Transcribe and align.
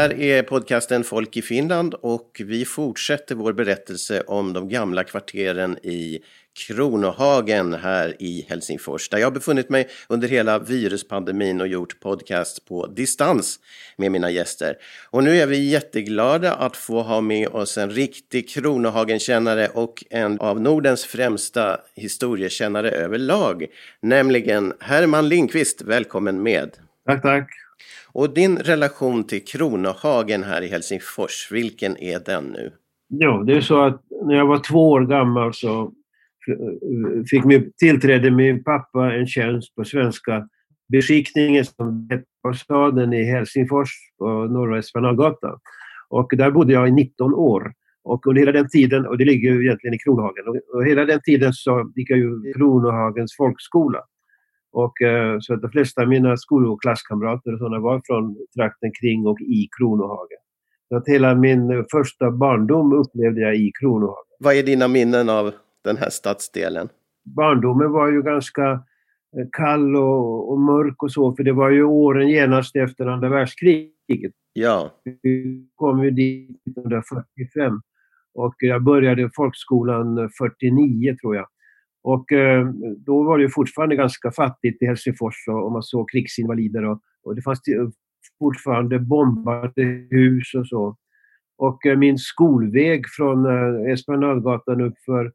här 0.00 0.20
är 0.20 0.42
podcasten 0.42 1.04
Folk 1.04 1.36
i 1.36 1.42
Finland 1.42 1.94
och 1.94 2.40
vi 2.44 2.64
fortsätter 2.64 3.34
vår 3.34 3.52
berättelse 3.52 4.22
om 4.26 4.52
de 4.52 4.68
gamla 4.68 5.04
kvarteren 5.04 5.78
i 5.82 6.20
Kronohagen 6.66 7.74
här 7.74 8.16
i 8.18 8.46
Helsingfors 8.48 9.08
där 9.08 9.18
jag 9.18 9.26
har 9.26 9.30
befunnit 9.30 9.68
mig 9.68 9.88
under 10.08 10.28
hela 10.28 10.58
viruspandemin 10.58 11.60
och 11.60 11.68
gjort 11.68 12.00
podcast 12.00 12.64
på 12.64 12.86
distans 12.86 13.60
med 13.96 14.12
mina 14.12 14.30
gäster. 14.30 14.76
Och 15.10 15.24
nu 15.24 15.36
är 15.36 15.46
vi 15.46 15.68
jätteglada 15.68 16.54
att 16.54 16.76
få 16.76 17.02
ha 17.02 17.20
med 17.20 17.48
oss 17.48 17.78
en 17.78 17.90
riktig 17.90 18.48
Kronohagenkännare 18.48 19.68
och 19.68 20.04
en 20.10 20.40
av 20.40 20.60
Nordens 20.60 21.04
främsta 21.04 21.80
historiekännare 21.94 22.90
överlag, 22.90 23.66
nämligen 24.02 24.72
Herman 24.80 25.28
Lindqvist. 25.28 25.82
Välkommen 25.82 26.42
med! 26.42 26.70
Tack, 27.06 27.22
tack! 27.22 27.69
Och 28.12 28.34
din 28.34 28.58
relation 28.58 29.24
till 29.24 29.44
Kronohagen 29.44 30.42
här 30.42 30.62
i 30.62 30.68
Helsingfors, 30.68 31.48
vilken 31.52 31.96
är 31.96 32.20
den 32.26 32.44
nu? 32.44 32.72
Ja, 33.08 33.42
det 33.46 33.52
är 33.52 33.60
så 33.60 33.82
att 33.82 34.02
när 34.24 34.34
jag 34.34 34.46
var 34.46 34.58
två 34.58 34.90
år 34.90 35.00
gammal 35.00 35.54
så 35.54 35.82
eh, 36.48 37.24
fick 37.30 37.44
min, 37.44 37.72
tillträdde 37.76 38.30
min 38.30 38.64
pappa 38.64 39.14
en 39.14 39.26
tjänst 39.26 39.74
på 39.74 39.84
Svenska 39.84 40.48
beskickningen 40.88 41.64
som 41.64 42.08
på 42.42 42.54
staden 42.54 43.12
i 43.12 43.24
Helsingfors 43.24 43.90
på 44.18 44.28
Norra 44.28 44.78
Esplanadgatan. 44.78 45.58
Och 46.08 46.32
där 46.36 46.50
bodde 46.50 46.72
jag 46.72 46.88
i 46.88 46.92
19 46.92 47.34
år. 47.34 47.72
Och 48.04 48.26
under 48.26 48.40
hela 48.40 48.52
den 48.52 48.68
tiden, 48.68 49.06
och 49.06 49.18
det 49.18 49.24
ligger 49.24 49.50
ju 49.52 49.64
egentligen 49.64 49.94
i 49.94 49.98
Kronohagen, 49.98 50.44
och 50.74 50.86
hela 50.86 51.04
den 51.04 51.20
tiden 51.24 51.52
så 51.52 51.92
gick 51.96 52.10
jag 52.10 52.18
ju 52.18 52.52
Kronohagens 52.52 53.36
folkskola. 53.36 53.98
Och, 54.72 55.02
eh, 55.02 55.36
så 55.40 55.56
de 55.56 55.70
flesta 55.70 56.02
av 56.02 56.08
mina 56.08 56.36
skol 56.36 56.66
och 56.66 56.82
klasskamrater 56.82 57.52
och 57.52 57.58
sådana 57.58 57.78
var 57.78 58.02
från 58.06 58.36
trakten 58.56 58.90
kring 59.00 59.26
och 59.26 59.40
i 59.40 59.68
Kronohagen. 59.78 60.38
Så 60.88 60.96
att 60.96 61.08
hela 61.08 61.34
min 61.34 61.84
första 61.90 62.30
barndom 62.30 62.92
upplevde 62.92 63.40
jag 63.40 63.56
i 63.56 63.72
Kronohagen. 63.80 64.24
Vad 64.38 64.54
är 64.54 64.62
dina 64.62 64.88
minnen 64.88 65.28
av 65.28 65.52
den 65.84 65.96
här 65.96 66.10
stadsdelen? 66.10 66.88
Barndomen 67.24 67.92
var 67.92 68.12
ju 68.12 68.22
ganska 68.22 68.70
eh, 68.72 69.46
kall 69.52 69.96
och, 69.96 70.52
och, 70.52 70.60
mörk 70.60 71.02
och 71.02 71.12
så, 71.12 71.36
för 71.36 71.42
det 71.42 71.52
var 71.52 71.70
ju 71.70 71.84
åren 71.84 72.28
genast 72.28 72.76
efter 72.76 73.06
andra 73.06 73.28
världskriget. 73.28 74.32
Ja. 74.52 74.90
Vi 75.22 75.66
kom 75.74 76.04
ju 76.04 76.10
dit 76.10 76.50
1945 76.50 77.80
och 78.34 78.54
jag 78.58 78.82
började 78.82 79.30
folkskolan 79.34 80.30
49 80.38 81.16
tror 81.20 81.36
jag. 81.36 81.46
Och 82.02 82.32
eh, 82.32 82.66
då 82.96 83.22
var 83.22 83.38
det 83.38 83.48
fortfarande 83.48 83.96
ganska 83.96 84.32
fattigt 84.32 84.82
i 84.82 84.86
Helsingfors 84.86 85.48
och, 85.48 85.64
och 85.66 85.72
man 85.72 85.82
såg 85.82 86.10
krigsinvalider 86.10 86.84
och, 86.84 87.00
och 87.24 87.34
det 87.34 87.42
fanns 87.42 87.60
fortfarande 88.38 88.98
bombade 88.98 89.82
hus 90.10 90.54
och 90.54 90.66
så. 90.66 90.96
Och 91.58 91.86
eh, 91.86 91.98
min 91.98 92.18
skolväg 92.18 93.04
från 93.16 93.46
eh, 93.46 93.92
Esplanadgatan 93.92 94.80
upp 94.80 94.98
för 95.04 95.32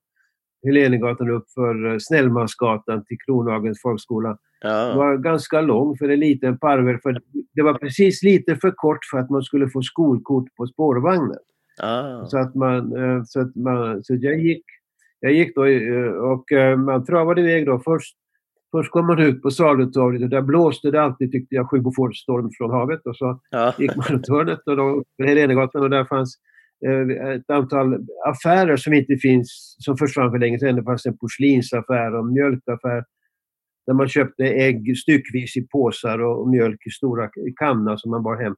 Helenegatan 0.65 1.29
upp 1.29 1.49
för 1.49 1.91
eh, 1.91 1.97
Snellmansgatan 1.99 3.05
till 3.05 3.17
Kronhagens 3.25 3.81
folkskola. 3.81 4.37
Ja. 4.61 4.93
var 4.95 5.17
ganska 5.17 5.61
lång 5.61 5.97
för 5.97 6.09
en 6.09 6.19
liten 6.19 6.57
parvel. 6.57 6.97
För 7.03 7.21
det 7.53 7.61
var 7.61 7.73
precis 7.73 8.23
lite 8.23 8.55
för 8.55 8.71
kort 8.71 9.05
för 9.11 9.17
att 9.17 9.29
man 9.29 9.43
skulle 9.43 9.69
få 9.69 9.81
skolkort 9.81 10.55
på 10.57 10.67
spårvagnen. 10.67 11.37
Ah. 11.81 12.25
Så 12.25 12.37
att 12.37 12.55
man, 12.55 12.95
eh, 12.95 13.23
så 13.23 13.41
att 13.41 13.55
man, 13.55 14.03
så 14.03 14.15
jag 14.15 14.39
gick, 14.39 14.63
jag 15.25 15.33
gick 15.33 15.55
då 15.55 15.65
eh, 15.65 16.07
och 16.07 16.45
man 16.77 17.05
travade 17.05 17.41
iväg 17.41 17.65
då. 17.65 17.79
Först, 17.79 18.15
först 18.71 18.91
kom 18.91 19.07
man 19.07 19.19
ut 19.19 19.41
på 19.41 19.51
Salutorget 19.51 20.23
och 20.23 20.29
där 20.29 20.41
blåste 20.41 20.91
det 20.91 21.01
alltid 21.01 21.31
tyckte 21.31 21.55
jag 21.55 21.69
sju 21.69 21.77
storm 22.15 22.49
från 22.57 22.71
havet 22.71 23.05
och 23.05 23.17
så 23.17 23.39
ja. 23.49 23.73
gick 23.79 23.95
man 23.95 24.05
runt 24.05 24.29
hörnet 24.29 24.59
och 24.65 24.77
då 24.77 25.03
Helenegatan 25.23 25.81
och 25.81 25.89
där 25.89 26.05
fanns 26.05 26.37
Eh, 26.85 27.31
ett 27.35 27.49
antal 27.49 27.97
affärer 28.25 28.77
som 28.77 28.93
inte 28.93 29.17
finns, 29.17 29.75
som 29.79 29.97
försvann 29.97 30.31
för 30.31 30.39
länge 30.39 30.59
sedan. 30.59 30.75
Det 30.75 30.83
fanns 30.83 31.05
en 31.05 31.17
porslinsaffär 31.17 32.13
och 32.13 32.19
en 32.19 32.33
mjölkaffär 32.33 33.03
där 33.87 33.93
man 33.93 34.07
köpte 34.07 34.43
ägg 34.43 34.97
styckvis 34.97 35.57
i 35.57 35.67
påsar 35.67 36.19
och 36.19 36.49
mjölk 36.49 36.87
i 36.87 36.89
stora 36.89 37.29
kannor 37.55 37.97
som 37.97 38.11
man 38.11 38.23
bar 38.23 38.43
hem. 38.43 38.55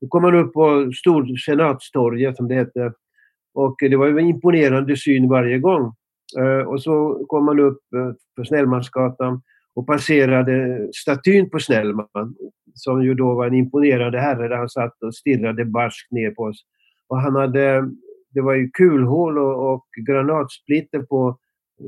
Då 0.00 0.08
kom 0.08 0.22
man 0.22 0.34
upp 0.34 0.52
på 0.52 0.92
Stor 0.92 1.36
Senatstorget 1.36 2.36
som 2.36 2.48
det 2.48 2.54
hette 2.54 2.92
och 3.54 3.76
det 3.80 3.96
var 3.96 4.08
en 4.08 4.18
imponerande 4.18 4.96
syn 4.96 5.28
varje 5.28 5.58
gång. 5.58 5.94
Eh, 6.38 6.68
och 6.68 6.82
så 6.82 7.24
kom 7.28 7.44
man 7.44 7.60
upp 7.60 7.82
eh, 7.96 8.12
på 8.36 8.44
Snellmansgatan 8.44 9.42
och 9.74 9.86
passerade 9.86 10.88
statyn 10.92 11.50
på 11.50 11.58
Snellman 11.58 12.34
som 12.74 13.02
ju 13.02 13.14
då 13.14 13.34
var 13.34 13.46
en 13.46 13.54
imponerande 13.54 14.20
herre 14.20 14.48
där 14.48 14.56
han 14.56 14.68
satt 14.68 15.02
och 15.02 15.14
stirrade 15.14 15.64
barskt 15.64 16.12
ner 16.12 16.30
på 16.30 16.42
oss. 16.42 16.64
Och 17.08 17.20
han 17.20 17.36
hade, 17.36 17.90
det 18.34 18.40
var 18.40 18.54
ju 18.54 18.70
kulhål 18.70 19.38
och, 19.38 19.72
och 19.72 19.86
granatsplitter 20.06 21.02
på 21.02 21.38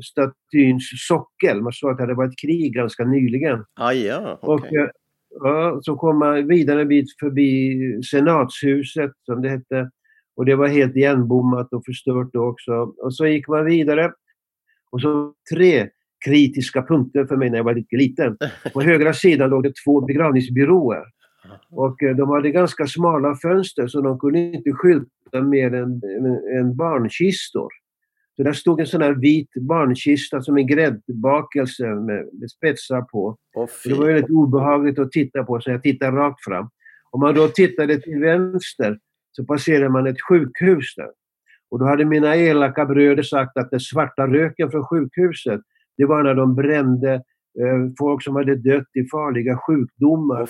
statyns 0.03 0.83
sockel. 1.07 1.61
Man 1.61 1.73
såg 1.73 1.91
att 1.91 1.97
det 1.97 2.03
hade 2.03 2.13
varit 2.13 2.39
krig 2.39 2.73
ganska 2.73 3.05
nyligen. 3.05 3.65
Ah, 3.75 3.91
ja, 3.91 4.39
okay. 4.41 4.55
och, 4.69 4.83
eh, 4.83 4.89
ja, 5.39 5.79
så 5.81 5.95
kom 5.95 6.19
man 6.19 6.47
vidare 6.47 6.81
en 6.81 6.87
bit 6.87 7.19
förbi 7.19 7.77
senatshuset 8.03 9.11
som 9.25 9.41
det 9.41 9.49
hette. 9.49 9.89
Och 10.35 10.45
det 10.45 10.55
var 10.55 10.67
helt 10.67 10.95
igenbommat 10.95 11.73
och 11.73 11.85
förstört 11.85 12.29
då 12.33 12.43
också. 12.45 12.71
Och 12.73 13.15
så 13.15 13.27
gick 13.27 13.47
man 13.47 13.65
vidare. 13.65 14.11
Och 14.93 15.01
så 15.01 15.33
tre 15.55 15.89
kritiska 16.25 16.81
punkter 16.81 17.25
för 17.25 17.35
mig 17.35 17.49
när 17.49 17.57
jag 17.57 17.63
var 17.63 17.75
lite 17.75 17.95
liten. 17.95 18.37
På 18.73 18.81
högra 18.81 19.13
sidan 19.13 19.49
låg 19.49 19.63
det 19.63 19.73
två 19.85 20.01
begravningsbyråer. 20.01 21.03
Och 21.69 22.03
eh, 22.03 22.15
de 22.15 22.29
hade 22.29 22.51
ganska 22.51 22.87
smala 22.87 23.35
fönster 23.35 23.87
så 23.87 24.01
de 24.01 24.19
kunde 24.19 24.39
inte 24.39 24.71
skylta 24.71 25.41
mer 25.41 25.73
än, 25.73 26.01
än 26.59 26.75
barnkistor. 26.75 27.69
Så 28.35 28.43
där 28.43 28.53
stod 28.53 28.79
en 28.79 28.87
sån 28.87 29.01
här 29.01 29.13
vit 29.13 29.49
barnkista 29.53 30.41
som 30.41 30.57
en 30.57 30.67
gräddbakelse 30.67 31.87
med, 31.87 32.29
med 32.33 32.51
spetsar 32.51 33.01
på. 33.01 33.37
Oh, 33.55 33.69
det 33.85 33.93
var 33.93 34.05
väldigt 34.05 34.31
obehagligt 34.31 34.99
att 34.99 35.11
titta 35.11 35.43
på 35.43 35.61
så 35.61 35.71
jag 35.71 35.83
tittade 35.83 36.17
rakt 36.17 36.43
fram. 36.43 36.69
Om 37.11 37.19
man 37.19 37.35
då 37.35 37.47
tittade 37.47 38.01
till 38.01 38.19
vänster 38.19 38.97
så 39.31 39.45
passerade 39.45 39.89
man 39.89 40.07
ett 40.07 40.21
sjukhus 40.29 40.95
där. 40.95 41.09
Och 41.73 41.79
då 41.79 41.85
hade 41.85 42.05
mina 42.05 42.35
elaka 42.35 42.85
bröder 42.85 43.23
sagt 43.23 43.57
att 43.57 43.71
den 43.71 43.79
svarta 43.79 44.27
röken 44.27 44.71
från 44.71 44.83
sjukhuset, 44.83 45.61
det 45.97 46.05
var 46.05 46.23
när 46.23 46.35
de 46.35 46.55
brände 46.55 47.21
Eh, 47.59 47.91
folk 47.99 48.23
som 48.23 48.35
hade 48.35 48.55
dött 48.55 48.87
i 48.93 49.09
farliga 49.11 49.57
sjukdomar. 49.57 50.43
Oh, 50.43 50.47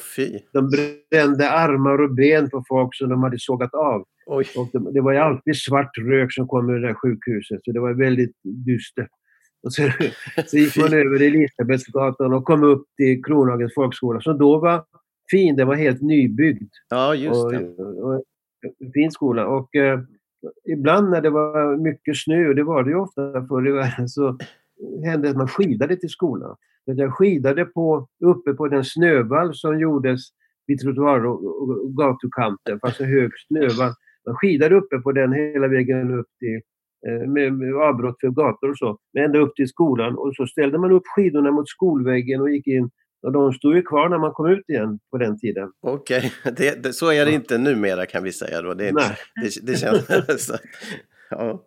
de 0.53 0.69
brände 0.69 1.49
armar 1.49 2.01
och 2.01 2.15
ben 2.15 2.49
på 2.49 2.63
folk 2.67 2.95
som 2.95 3.09
de 3.09 3.23
hade 3.23 3.39
sågat 3.39 3.73
av. 3.73 4.03
Oj. 4.25 4.45
Och 4.57 4.69
det, 4.73 4.91
det, 4.93 5.01
var 5.01 5.11
ju 5.11 5.17
alltid 5.17 5.55
svart 5.55 5.97
rök 5.97 6.33
som 6.33 6.47
kom 6.47 6.69
ur 6.69 6.79
det 6.79 6.87
där 6.87 6.93
sjukhuset, 6.93 7.59
så 7.63 7.71
det 7.71 7.79
var 7.79 7.93
väldigt 7.93 8.35
dystert. 8.43 9.09
Och 9.63 9.73
så, 9.73 9.89
så 10.47 10.57
gick 10.57 10.77
man 10.77 10.93
över 10.93 11.21
Elisabetsgatan 11.21 12.33
och 12.33 12.45
kom 12.45 12.63
upp 12.63 12.85
till 12.97 13.23
Kronhagens 13.23 13.73
folkskola, 13.73 14.21
som 14.21 14.37
då 14.37 14.59
var 14.59 14.85
fin. 15.31 15.55
Den 15.55 15.67
var 15.67 15.75
helt 15.75 16.01
nybyggd. 16.01 16.73
Ja, 16.89 17.15
just 17.15 17.49
det. 17.49 17.83
Och, 17.83 18.13
och, 18.13 18.23
fin 18.93 19.11
skola. 19.11 19.47
Och 19.47 19.75
eh, 19.75 19.99
ibland 20.65 21.09
när 21.09 21.21
det 21.21 21.29
var 21.29 21.77
mycket 21.77 22.17
snö, 22.17 22.47
och 22.47 22.55
det 22.55 22.63
var 22.63 22.83
det 22.83 22.89
ju 22.89 22.95
ofta 22.95 23.47
förr 23.47 23.67
i 23.67 23.71
världen, 23.71 24.09
så 24.09 24.37
hände 25.05 25.27
det 25.27 25.31
att 25.31 25.37
man 25.37 25.47
skidade 25.47 25.95
till 25.95 26.09
skolan. 26.09 26.55
Jag 26.85 27.13
skidade 27.13 27.65
på, 27.65 28.07
uppe 28.25 28.53
på 28.53 28.67
den 28.67 28.83
snövall 28.83 29.55
som 29.55 29.79
gjordes 29.79 30.21
vid 30.67 30.79
trottoar 30.79 31.25
och 31.25 31.97
gatukanten, 31.97 32.79
fast 32.79 33.01
en 33.01 33.07
hög 33.07 33.31
snövall. 33.47 33.93
Man 34.25 34.35
skidade 34.35 34.75
uppe 34.75 34.99
på 34.99 35.11
den 35.11 35.33
hela 35.33 35.67
vägen 35.67 36.19
upp 36.19 36.27
till 36.39 36.61
eh, 37.07 37.29
med, 37.29 37.53
med 37.53 37.75
avbrott 37.75 38.19
för 38.21 38.29
gator 38.29 38.69
och 38.69 38.77
så, 38.77 38.97
ända 39.17 39.39
upp 39.39 39.55
till 39.55 39.67
skolan 39.67 40.17
och 40.17 40.35
så 40.35 40.47
ställde 40.47 40.77
man 40.77 40.91
upp 40.91 41.03
skidorna 41.15 41.51
mot 41.51 41.69
skolväggen 41.69 42.41
och 42.41 42.49
gick 42.49 42.67
in 42.67 42.89
och 43.23 43.31
de 43.31 43.53
stod 43.53 43.75
ju 43.75 43.81
kvar 43.81 44.09
när 44.09 44.17
man 44.17 44.31
kom 44.31 44.49
ut 44.49 44.69
igen 44.69 44.99
på 45.11 45.17
den 45.17 45.39
tiden. 45.39 45.71
Okej, 45.81 46.33
okay. 46.45 46.93
så 46.93 47.11
är 47.11 47.25
det 47.25 47.31
inte 47.31 47.57
numera 47.57 48.05
kan 48.05 48.23
vi 48.23 48.31
säga 48.31 48.61
då. 48.61 48.73
Det, 48.73 48.91
Nej. 48.91 49.17
det, 49.41 49.71
det 49.71 49.77
känns... 49.77 50.07
ja. 51.29 51.63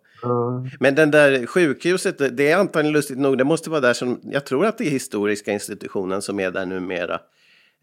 Men 0.79 0.95
den 0.95 1.11
där 1.11 1.45
sjukhuset, 1.45 2.37
det 2.37 2.51
är 2.51 2.57
antagligen 2.57 2.93
lustigt 2.93 3.17
nog, 3.17 3.37
det 3.37 3.43
måste 3.43 3.69
vara 3.69 3.81
där 3.81 3.93
som, 3.93 4.19
jag 4.23 4.45
tror 4.45 4.65
att 4.65 4.77
det 4.77 4.83
är 4.83 4.89
historiska 4.89 5.51
institutionen 5.51 6.21
som 6.21 6.39
är 6.39 6.51
där 6.51 6.65
numera. 6.65 7.19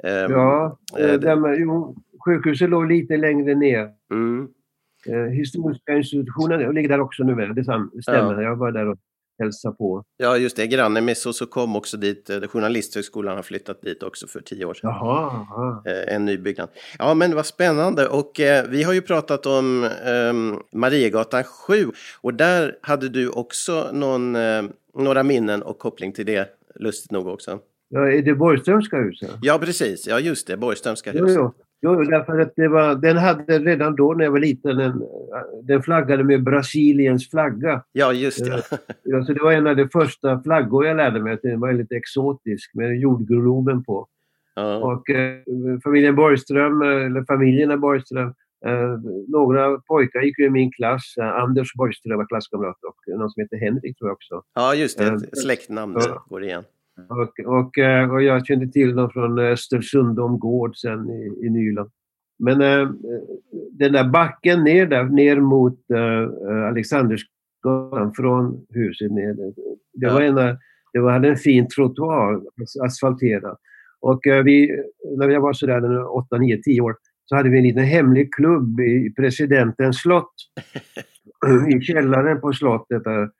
Um, 0.04 0.32
ja, 0.32 0.78
äh, 0.98 1.12
där, 1.20 1.54
jo, 1.58 1.96
sjukhuset 2.24 2.70
låg 2.70 2.86
lite 2.86 3.16
längre 3.16 3.54
ner. 3.54 3.90
Mm. 4.10 4.48
Uh, 5.08 5.26
historiska 5.26 5.96
institutionen 5.96 6.74
ligger 6.74 6.88
där 6.88 7.00
också 7.00 7.24
numera, 7.24 7.52
det 7.52 7.64
stämmer. 7.64 8.34
Ja. 8.34 8.42
Jag 8.42 8.56
var 8.56 8.72
där 8.72 8.88
och 8.88 8.98
hälsa 9.38 9.72
på. 9.72 10.04
Ja, 10.16 10.36
just 10.36 10.56
det. 10.56 10.66
Granne 10.66 11.00
med 11.00 11.16
så 11.16 11.46
kom 11.46 11.76
också 11.76 11.96
dit. 11.96 12.30
Eh, 12.30 12.40
Journalisthögskolan 12.40 13.36
har 13.36 13.42
flyttat 13.42 13.82
dit 13.82 14.02
också 14.02 14.26
för 14.26 14.40
tio 14.40 14.64
år 14.64 14.74
sedan. 14.74 14.90
Jaha, 14.90 15.26
aha. 15.26 15.82
Eh, 15.86 16.14
en 16.14 16.24
ny 16.24 16.38
byggnad. 16.38 16.68
Ja, 16.98 17.14
men 17.14 17.34
vad 17.34 17.46
spännande. 17.46 18.08
Och 18.08 18.40
eh, 18.40 18.64
vi 18.68 18.82
har 18.82 18.92
ju 18.92 19.02
pratat 19.02 19.46
om 19.46 19.84
eh, 19.84 20.78
Mariegatan 20.78 21.44
7 21.44 21.90
och 22.20 22.34
där 22.34 22.78
hade 22.80 23.08
du 23.08 23.28
också 23.28 23.90
någon, 23.92 24.36
eh, 24.36 24.62
några 24.94 25.22
minnen 25.22 25.62
och 25.62 25.78
koppling 25.78 26.12
till 26.12 26.26
det, 26.26 26.48
lustigt 26.74 27.10
nog 27.10 27.26
också. 27.26 27.58
Ja, 27.88 28.12
är 28.12 28.22
det 28.22 28.34
Borgströmska 28.34 28.96
huset? 28.96 29.30
Ja, 29.42 29.58
precis. 29.58 30.06
Ja, 30.06 30.20
just 30.20 30.46
det. 30.46 30.56
Borgströmska 30.56 31.12
huset. 31.12 31.28
Jo, 31.28 31.52
jo. 31.56 31.63
Jo, 31.84 32.02
därför 32.04 32.38
att 32.38 32.52
det 32.56 32.68
var, 32.68 32.94
den 32.94 33.16
hade 33.16 33.58
redan 33.58 33.96
då 33.96 34.14
när 34.14 34.24
jag 34.24 34.32
var 34.32 34.38
liten, 34.38 34.80
en, 34.80 35.02
den 35.62 35.82
flaggade 35.82 36.24
med 36.24 36.42
Brasiliens 36.42 37.30
flagga. 37.30 37.84
Ja, 37.92 38.12
just 38.12 38.44
det. 38.44 38.62
Ja, 39.02 39.24
så 39.24 39.32
det 39.32 39.42
var 39.42 39.52
en 39.52 39.66
av 39.66 39.76
de 39.76 39.88
första 39.88 40.42
flaggor 40.42 40.86
jag 40.86 40.96
lärde 40.96 41.20
mig, 41.20 41.32
att 41.32 41.42
den 41.42 41.60
var 41.60 41.72
lite 41.72 41.96
exotisk 41.96 42.74
med 42.74 43.00
jordgloben 43.00 43.84
på. 43.84 44.08
Ja. 44.54 44.76
Och 44.76 45.10
eh, 45.10 45.36
familjen 45.84 46.14
Borgström, 46.14 46.82
eller 46.82 47.24
familjerna 47.24 47.76
Borgström, 47.76 48.34
eh, 48.66 48.98
några 49.28 49.78
pojkar 49.78 50.20
gick 50.20 50.38
i 50.38 50.50
min 50.50 50.72
klass. 50.72 51.14
Eh, 51.18 51.34
Anders 51.34 51.74
Borgström 51.74 52.18
var 52.18 52.26
klasskamrat 52.26 52.78
och 52.84 53.18
någon 53.18 53.30
som 53.30 53.40
heter 53.40 53.56
Henrik 53.56 53.98
tror 53.98 54.08
jag 54.10 54.14
också. 54.14 54.42
Ja, 54.54 54.74
just 54.74 54.98
det. 54.98 55.06
Eh, 55.06 55.18
Släktnamn 55.32 55.96
ja. 55.98 56.24
går 56.28 56.44
igen. 56.44 56.64
Och, 57.08 57.40
och, 57.46 57.78
eh, 57.78 58.10
och, 58.10 58.22
jag 58.22 58.46
kände 58.46 58.68
till 58.68 58.96
dem 58.96 59.10
från 59.10 59.38
Östersundom 59.38 60.38
gård 60.38 60.76
sen 60.76 61.10
i, 61.10 61.46
i 61.46 61.50
Nyland. 61.50 61.90
Men 62.38 62.60
äh, 62.60 62.88
den 63.72 63.92
där 63.92 64.08
backen 64.08 64.64
ner 64.64 64.86
där, 64.86 65.04
ner 65.04 65.40
mot 65.40 65.90
äh, 65.90 66.68
Alexandersgatan 66.68 68.14
från 68.16 68.66
huset 68.68 69.12
ner. 69.12 69.36
Det 69.92 70.06
var 70.06 70.20
en, 70.20 70.34
det 70.92 71.00
var, 71.00 71.12
hade 71.12 71.28
en 71.28 71.36
fin 71.36 71.68
trottoar, 71.68 72.42
asfalterad. 72.84 73.56
Och 74.00 74.26
äh, 74.26 74.44
vi, 74.44 74.82
när 75.18 75.28
jag 75.28 75.40
var 75.40 75.52
sådär 75.52 76.06
8, 76.16 76.38
9, 76.38 76.62
10 76.62 76.80
år 76.80 76.96
så 77.26 77.36
hade 77.36 77.48
vi 77.48 77.58
en 77.58 77.64
liten 77.64 77.84
hemlig 77.84 78.34
klubb 78.34 78.80
i 78.80 79.14
presidentens 79.16 80.00
slott. 80.00 80.34
I 81.76 81.80
källaren 81.80 82.40
på 82.40 82.52
slottet. 82.52 83.04
Där. 83.04 83.30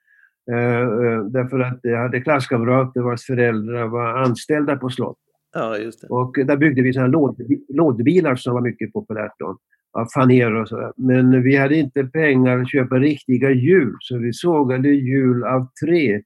Eh, 0.52 0.81
eh, 0.81 1.25
därför 1.25 1.61
att 1.61 1.79
jag 1.82 1.99
hade 1.99 2.20
klasskamrater 2.20 3.00
vars 3.00 3.25
föräldrar 3.25 3.87
var 3.87 4.23
anställda 4.23 4.76
på 4.76 4.88
slottet. 4.88 5.25
Ja, 5.55 5.79
just 5.79 6.00
det. 6.00 6.06
Och 6.06 6.35
där 6.46 6.56
byggde 6.56 6.82
vi 6.82 6.93
låd, 6.93 7.37
lådbilar 7.69 8.37
som 8.37 8.55
var 8.55 8.61
mycket 8.61 8.93
populärt 8.93 9.32
då. 9.38 9.58
Av 9.93 10.06
faner 10.14 10.55
och 10.55 10.69
sådär. 10.69 10.93
Men 10.96 11.43
vi 11.43 11.56
hade 11.56 11.76
inte 11.76 12.05
pengar 12.05 12.58
att 12.58 12.70
köpa 12.70 12.94
riktiga 12.94 13.50
hjul 13.50 13.96
så 14.00 14.19
vi 14.19 14.32
sågade 14.32 14.88
hjul 14.88 15.44
av 15.44 15.69
trä. 15.85 16.23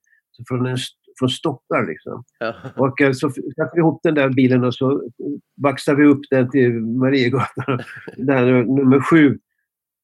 Från, 0.49 0.67
en, 0.67 0.77
från 1.19 1.29
stockar 1.29 1.87
liksom. 1.87 2.25
Ja. 2.39 2.55
Och 2.77 3.01
eh, 3.01 3.13
så 3.13 3.31
satte 3.31 3.71
vi 3.75 3.79
ihop 3.79 4.01
den 4.03 4.15
där 4.15 4.29
bilen 4.29 4.65
och 4.65 4.75
så 4.75 5.03
baxade 5.63 6.03
vi 6.03 6.09
upp 6.09 6.21
den 6.31 6.51
till 6.51 6.73
Mariegatan, 6.73 7.81
där 8.17 8.65
nummer 8.65 9.01
sju. 9.01 9.39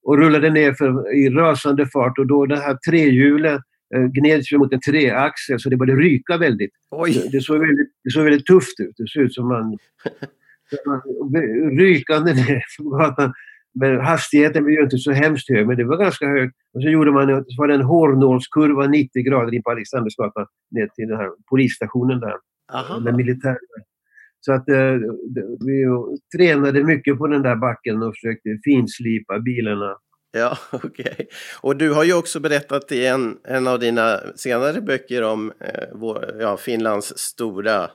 Och 0.04 0.18
rullade 0.18 0.50
ner 0.50 0.72
för, 0.72 1.14
i 1.14 1.30
rasande 1.30 1.86
fart 1.86 2.18
och 2.18 2.26
då 2.26 2.46
det 2.46 2.56
här 2.56 2.78
trehjulet 2.90 3.62
Eh, 3.94 4.06
gned 4.06 4.46
sig 4.46 4.58
mot 4.58 4.72
en 4.72 4.80
treaxel 4.80 5.60
så 5.60 5.70
det 5.70 5.76
började 5.76 6.00
ryka 6.00 6.36
väldigt. 6.36 6.70
Det, 7.06 7.28
det, 7.32 7.40
såg 7.40 7.58
väldigt. 7.58 7.88
Det 8.04 8.10
såg 8.10 8.24
väldigt 8.24 8.46
tufft 8.46 8.80
ut. 8.80 8.94
Det 8.96 9.08
såg 9.08 9.22
ut 9.22 9.34
som 9.34 9.48
man... 9.48 9.78
rykande 11.78 12.34
ner 12.34 12.62
på 12.78 12.90
gatan. 12.98 13.32
Men 13.80 14.00
hastigheten 14.00 14.64
blev 14.64 14.76
ju 14.76 14.82
inte 14.82 14.98
så 14.98 15.12
hemskt 15.12 15.50
hög, 15.50 15.66
men 15.66 15.76
det 15.76 15.84
var 15.84 15.96
ganska 15.96 16.26
hög. 16.26 16.50
Och 16.74 16.82
så 16.82 16.88
gjorde 16.88 17.12
man 17.12 17.44
så 17.48 17.60
var 17.60 17.68
det 17.68 17.74
en 17.74 17.82
hårnålskurva 17.82 18.86
90 18.86 19.22
grader 19.22 19.54
in 19.54 19.62
på 19.62 19.70
Alexandersgatan 19.70 20.46
ner 20.70 20.86
till 20.86 21.08
den 21.08 21.16
här 21.16 21.30
polisstationen 21.50 22.20
där. 22.20 22.34
Aha. 22.72 22.98
Den 22.98 23.16
militära. 23.16 23.56
Så 24.40 24.52
att 24.52 24.68
eh, 24.68 24.94
vi 25.66 25.86
tränade 26.36 26.84
mycket 26.84 27.18
på 27.18 27.26
den 27.26 27.42
där 27.42 27.56
backen 27.56 28.02
och 28.02 28.14
försökte 28.14 28.58
finslipa 28.64 29.38
bilarna. 29.38 29.96
Ja, 30.38 30.56
okej. 30.70 30.88
Okay. 30.88 31.26
Och 31.62 31.76
du 31.76 31.92
har 31.92 32.04
ju 32.04 32.14
också 32.14 32.40
berättat 32.40 32.92
i 32.92 33.06
en, 33.06 33.36
en 33.44 33.66
av 33.66 33.78
dina 33.78 34.18
senare 34.34 34.80
böcker 34.80 35.22
om 35.22 35.52
eh, 35.60 35.84
vår, 35.92 36.24
ja, 36.40 36.56
Finlands 36.56 37.18
stora, 37.18 37.90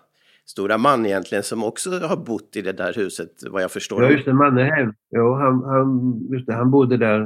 stora 0.45 0.77
man 0.77 1.05
egentligen 1.05 1.43
som 1.43 1.63
också 1.63 1.89
har 1.89 2.17
bott 2.17 2.55
i 2.55 2.61
det 2.61 2.71
där 2.71 2.93
huset 2.93 3.29
vad 3.49 3.63
jag 3.63 3.71
förstår. 3.71 4.03
Ja, 4.03 4.09
just 4.09 4.25
det, 4.25 4.33
Mannerheim. 4.33 4.93
Ja, 5.09 5.37
han, 5.37 5.63
han, 5.63 6.19
just 6.31 6.47
det, 6.47 6.53
han 6.53 6.71
bodde 6.71 6.97
där. 6.97 7.21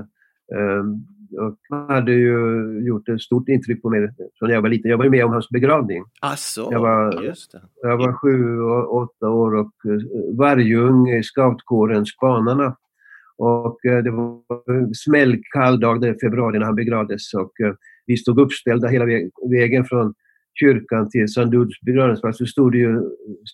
Eh, 0.56 0.84
och 1.40 1.58
han 1.70 1.90
hade 1.90 2.12
ju 2.12 2.38
gjort 2.88 3.10
ett 3.10 3.22
stort 3.22 3.50
intryck 3.50 3.82
på 3.82 3.90
mig 3.90 4.10
från 4.40 4.50
när 4.50 4.56
jag 4.56 4.62
var 4.62 4.70
liten. 4.70 4.92
Jag 4.92 4.98
var 4.98 5.06
ju 5.06 5.12
med 5.12 5.26
om 5.26 5.32
hans 5.32 5.50
begravning. 5.50 6.04
Asså, 6.22 6.68
jag 6.72 6.80
var, 6.80 7.22
just 7.24 7.52
det. 7.52 7.62
Jag 7.82 7.98
var 7.98 8.14
sju, 8.14 8.60
och 8.62 8.96
åtta 8.96 9.30
år 9.30 9.56
och 9.56 9.74
eh, 9.86 10.38
varjung 10.38 11.10
i 11.10 11.24
scoutkåren 11.24 12.06
Spanarna. 12.06 12.76
Och 13.44 13.86
eh, 13.86 14.04
det 14.04 14.12
var 14.12 14.42
en 14.68 14.94
smällkall 14.94 15.80
dag 15.80 16.02
den 16.02 16.20
februari 16.20 16.60
när 16.60 16.66
han 16.66 16.76
begravdes 16.76 17.34
och 17.34 17.62
eh, 17.62 17.74
vi 18.06 18.18
stod 18.18 18.40
uppställda 18.40 18.88
hela 18.88 19.06
vägen 19.52 19.86
från 19.86 20.14
kyrkan 20.60 21.10
till 21.10 21.28
Sanduds 21.28 21.82
begravningsplats 21.82 22.38
så 22.38 22.46
stod 22.46 22.72
det 22.72 22.78
ju 22.78 23.02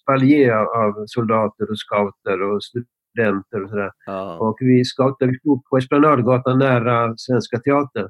spaljer 0.02 0.52
av 0.84 1.04
soldater 1.06 1.70
och 1.72 1.80
scouter 1.80 2.42
och 2.42 2.64
studenter 2.64 3.64
och 3.64 3.70
sådär. 3.70 3.92
Ja. 4.06 4.38
Och 4.38 4.58
vi 4.60 4.86
scouter 4.86 5.28
vi 5.28 5.40
stod 5.40 5.66
på 5.66 5.78
Esplanadgatan 5.78 6.60
nära 6.60 7.14
Svenska 7.18 7.60
Teatern. 7.60 8.10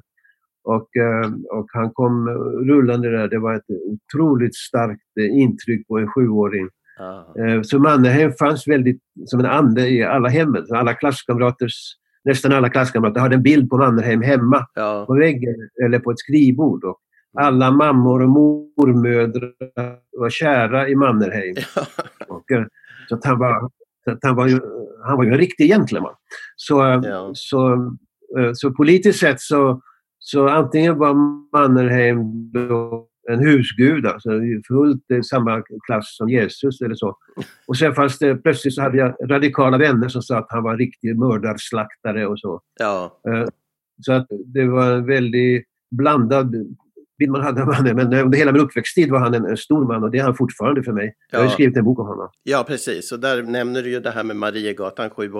Och, 0.64 0.96
eh, 0.96 1.30
och 1.58 1.66
han 1.72 1.90
kom 1.90 2.28
rullande 2.68 3.10
där. 3.10 3.28
Det 3.28 3.38
var 3.38 3.54
ett 3.54 3.70
otroligt 3.92 4.54
starkt 4.54 5.16
intryck 5.16 5.86
på 5.88 5.98
en 5.98 6.08
sjuåring. 6.08 6.68
Ah. 7.00 7.62
Så 7.62 7.78
Mannerheim 7.78 8.32
fanns 8.32 8.68
väldigt 8.68 9.02
som 9.26 9.40
en 9.40 9.46
ande 9.46 9.88
i 9.88 10.04
alla 10.04 10.28
hemmen. 10.28 10.66
Alla 10.74 10.94
klasskamraters, 10.94 11.94
nästan 12.24 12.52
alla 12.52 12.68
klasskamrater 12.68 13.20
hade 13.20 13.34
en 13.34 13.42
bild 13.42 13.70
på 13.70 13.76
Mannerheim 13.76 14.22
hemma 14.22 14.66
ja. 14.74 15.04
på 15.06 15.14
väggen 15.14 15.54
eller 15.84 15.98
på 15.98 16.10
ett 16.10 16.18
skrivbord. 16.18 16.84
Och 16.84 16.98
alla 17.38 17.70
mammor 17.70 18.22
och 18.22 18.28
mormödrar 18.28 19.98
var 20.18 20.30
kära 20.30 20.88
i 20.88 20.94
Mannerheim. 20.94 21.56
Ja. 21.76 21.86
Och, 22.28 22.50
eh, 22.52 22.64
så 23.08 23.18
han, 23.24 23.38
var, 23.38 23.70
så 24.04 24.16
han, 24.22 24.36
var 24.36 24.46
ju, 24.46 24.60
han 25.04 25.16
var 25.16 25.24
ju 25.24 25.30
en 25.30 25.38
riktig 25.38 25.68
gentleman. 25.68 26.14
Så, 26.56 27.00
ja. 27.04 27.30
så, 27.34 27.72
eh, 28.38 28.50
så 28.52 28.70
politiskt 28.70 29.18
sett 29.20 29.40
så, 29.40 29.82
så 30.18 30.48
antingen 30.48 30.98
var 30.98 31.14
Mannerheim 31.58 32.50
då 32.52 33.06
en 33.28 33.38
husgud, 33.38 34.06
alltså 34.06 34.30
fullt 34.68 35.10
i 35.10 35.22
samma 35.22 35.62
klass 35.86 36.16
som 36.16 36.28
Jesus 36.28 36.80
eller 36.80 36.94
så. 36.94 37.16
Och 37.66 37.76
sen 37.76 37.94
fanns 37.94 38.18
det, 38.18 38.36
plötsligt 38.36 38.74
så 38.74 38.82
hade 38.82 38.98
jag 38.98 39.14
radikala 39.30 39.78
vänner 39.78 40.08
som 40.08 40.22
sa 40.22 40.38
att 40.38 40.46
han 40.48 40.62
var 40.62 40.72
en 40.72 40.78
riktig 40.78 41.16
mördarslaktare 41.16 42.26
och 42.26 42.40
så. 42.40 42.60
Ja. 42.78 43.20
Eh, 43.28 43.48
så 44.02 44.12
att 44.12 44.26
det 44.46 44.64
var 44.64 44.90
en 44.90 45.06
väldigt 45.06 45.64
blandad 45.90 46.54
bild 47.18 47.32
man 47.32 47.42
hade 47.42 47.62
av 47.62 47.74
honom. 47.74 47.96
Men 47.96 48.14
under 48.14 48.38
hela 48.38 48.52
min 48.52 48.62
uppväxttid 48.62 49.10
var 49.10 49.18
han 49.18 49.34
en, 49.34 49.44
en, 49.44 49.56
stor 49.56 49.86
man 49.86 50.04
och 50.04 50.10
det 50.10 50.18
är 50.18 50.22
han 50.22 50.36
fortfarande 50.36 50.82
för 50.82 50.92
mig. 50.92 51.14
Jag 51.30 51.40
har 51.40 51.48
skrivit 51.48 51.76
en 51.76 51.84
bok 51.84 51.98
om 51.98 52.06
honom. 52.06 52.28
Ja, 52.42 52.64
precis. 52.68 53.12
Och 53.12 53.20
där 53.20 53.42
nämner 53.42 53.82
du 53.82 53.90
ju 53.90 54.00
det 54.00 54.10
här 54.10 54.24
med 54.24 54.36
Mariegatan 54.36 55.10
7. 55.10 55.30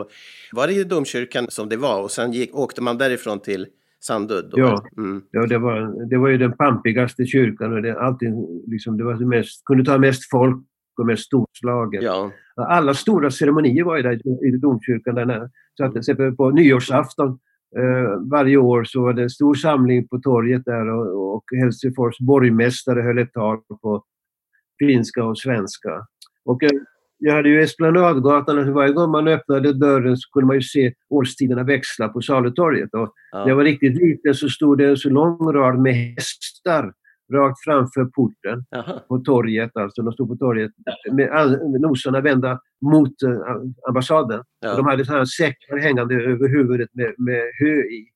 Var 0.52 0.66
det 0.66 0.72
i 0.72 0.84
domkyrkan 0.84 1.46
som 1.48 1.68
det 1.68 1.76
var 1.76 2.02
och 2.02 2.10
sen 2.10 2.32
gick, 2.32 2.54
åkte 2.54 2.82
man 2.82 2.98
därifrån 2.98 3.40
till 3.40 3.66
Sandud? 4.00 4.50
Ja, 4.52 4.84
mm. 4.96 5.22
ja 5.30 5.46
det, 5.46 5.58
var, 5.58 6.08
det 6.10 6.18
var 6.18 6.28
ju 6.28 6.38
den 6.38 6.52
pampigaste 6.52 7.26
kyrkan 7.26 7.72
och 7.72 7.82
det, 7.82 8.00
alltid, 8.00 8.32
liksom, 8.66 8.96
det 8.96 9.04
var 9.04 9.14
det 9.14 9.26
mest, 9.26 9.64
kunde 9.64 9.84
ta 9.84 9.98
mest 9.98 10.30
folk 10.30 10.66
och 10.98 11.06
mest 11.06 11.22
storslaget. 11.22 12.02
Ja. 12.02 12.30
Alla 12.56 12.94
stora 12.94 13.30
ceremonier 13.30 13.84
var 13.84 13.96
ju 13.96 14.02
där 14.02 14.46
i 14.46 14.50
domkyrkan. 14.50 15.14
Där 15.14 15.48
Så 15.74 15.84
att, 15.84 15.96
exempel 15.96 16.36
på 16.36 16.50
nyårsafton 16.50 17.28
eh, 17.78 18.28
varje 18.30 18.56
år 18.56 18.84
så 18.84 19.02
var 19.02 19.12
det 19.12 19.22
en 19.22 19.30
stor 19.30 19.54
samling 19.54 20.08
på 20.08 20.18
torget 20.18 20.62
där 20.64 20.88
och, 20.88 21.34
och 21.34 21.44
Helsingfors 21.60 22.18
borgmästare 22.18 23.00
höll 23.00 23.18
ett 23.18 23.32
tal 23.32 23.58
på 23.82 24.04
finska 24.78 25.24
och 25.24 25.38
svenska. 25.38 26.06
Och, 26.44 26.62
eh, 26.62 26.70
jag 27.20 27.34
hade 27.34 27.48
ju 27.48 27.62
Esplanadgatan 27.62 28.58
och 28.58 28.66
varje 28.66 28.92
gång 28.92 29.10
man 29.10 29.28
öppnade 29.28 29.72
dörren 29.72 30.16
så 30.16 30.30
kunde 30.32 30.46
man 30.46 30.56
ju 30.56 30.62
se 30.62 30.92
årstiderna 31.10 31.62
växla 31.62 32.08
på 32.08 32.20
Salutorget. 32.20 32.94
Och 32.94 33.12
ja. 33.32 33.38
När 33.38 33.48
jag 33.48 33.56
var 33.56 33.64
riktigt 33.64 33.94
liten 33.94 34.34
så 34.34 34.48
stod 34.48 34.78
det 34.78 34.88
en 34.88 34.96
så 34.96 35.10
lång 35.10 35.52
rad 35.52 35.78
med 35.78 35.94
hästar 35.94 36.92
rakt 37.32 37.64
framför 37.64 38.04
porten 38.04 38.64
Aha. 38.76 39.04
på 39.08 39.18
torget. 39.18 39.76
Alltså 39.76 40.02
de 40.02 40.12
stod 40.12 40.28
på 40.28 40.36
torget 40.36 40.70
med, 41.12 41.28
med 41.70 41.80
nosarna 41.80 42.20
vända 42.20 42.60
mot 42.92 43.22
uh, 43.24 43.40
ambassaden. 43.88 44.42
Ja. 44.60 44.76
De 44.76 44.86
hade 44.86 45.04
sådana 45.04 45.26
säckar 45.26 45.78
hängande 45.78 46.14
över 46.14 46.48
huvudet 46.48 46.88
med, 46.92 47.14
med 47.18 47.42
hö 47.58 47.80
i. 47.82 48.06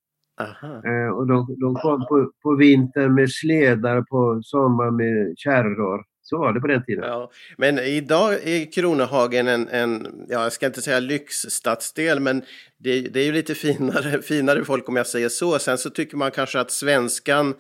Uh, 0.64 1.08
och 1.08 1.26
de, 1.26 1.56
de 1.60 1.74
kom 1.74 2.06
på, 2.06 2.30
på 2.42 2.56
vintern 2.56 3.14
med 3.14 3.30
sledar, 3.30 4.02
på 4.02 4.40
sommaren 4.42 4.96
med 4.96 5.34
kärror. 5.38 6.13
Så 6.26 6.38
var 6.38 6.52
det 6.52 6.60
på 6.60 6.66
den 6.66 6.84
tiden. 6.84 7.04
Ja, 7.04 7.30
men 7.56 7.78
idag 7.78 8.32
är 8.32 8.72
Kronohagen 8.72 9.48
en, 9.48 9.68
en 9.68 10.24
ja, 10.28 10.42
jag 10.42 10.52
ska 10.52 10.66
inte 10.66 10.82
säga 10.82 11.00
lyxstadsdel, 11.00 12.20
men 12.20 12.42
det, 12.78 13.00
det, 13.00 13.20
är 13.20 13.24
ju 13.24 13.32
lite 13.32 13.54
finare, 13.54 14.22
finare 14.22 14.64
folk 14.64 14.88
om 14.88 14.96
jag 14.96 15.06
säger 15.06 15.28
så. 15.28 15.58
Sen 15.58 15.78
så 15.78 15.90
tycker 15.90 16.16
man 16.16 16.30
kanske 16.30 16.60
att 16.60 16.70
svenskan 16.70 17.54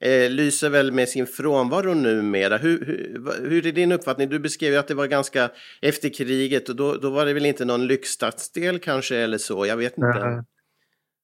eh, 0.00 0.30
lyser 0.30 0.70
väl 0.70 0.92
med 0.92 1.08
sin 1.08 1.26
frånvaro 1.26 1.94
numera. 1.94 2.56
Hur, 2.56 2.84
hur, 2.86 3.50
hur 3.50 3.66
är 3.66 3.72
din 3.72 3.92
uppfattning? 3.92 4.28
Du 4.28 4.38
beskrev 4.38 4.72
ju 4.72 4.78
att 4.78 4.88
det 4.88 4.94
var 4.94 5.06
ganska 5.06 5.50
efter 5.82 6.08
kriget 6.08 6.68
och 6.68 6.76
då, 6.76 6.94
då 6.94 7.10
var 7.10 7.26
det 7.26 7.32
väl 7.32 7.46
inte 7.46 7.64
någon 7.64 7.86
lyxstadsdel 7.86 8.78
kanske 8.78 9.16
eller 9.16 9.38
så, 9.38 9.66
jag 9.66 9.76
vet 9.76 9.98
inte. 9.98 10.26
Nej. 10.26 10.42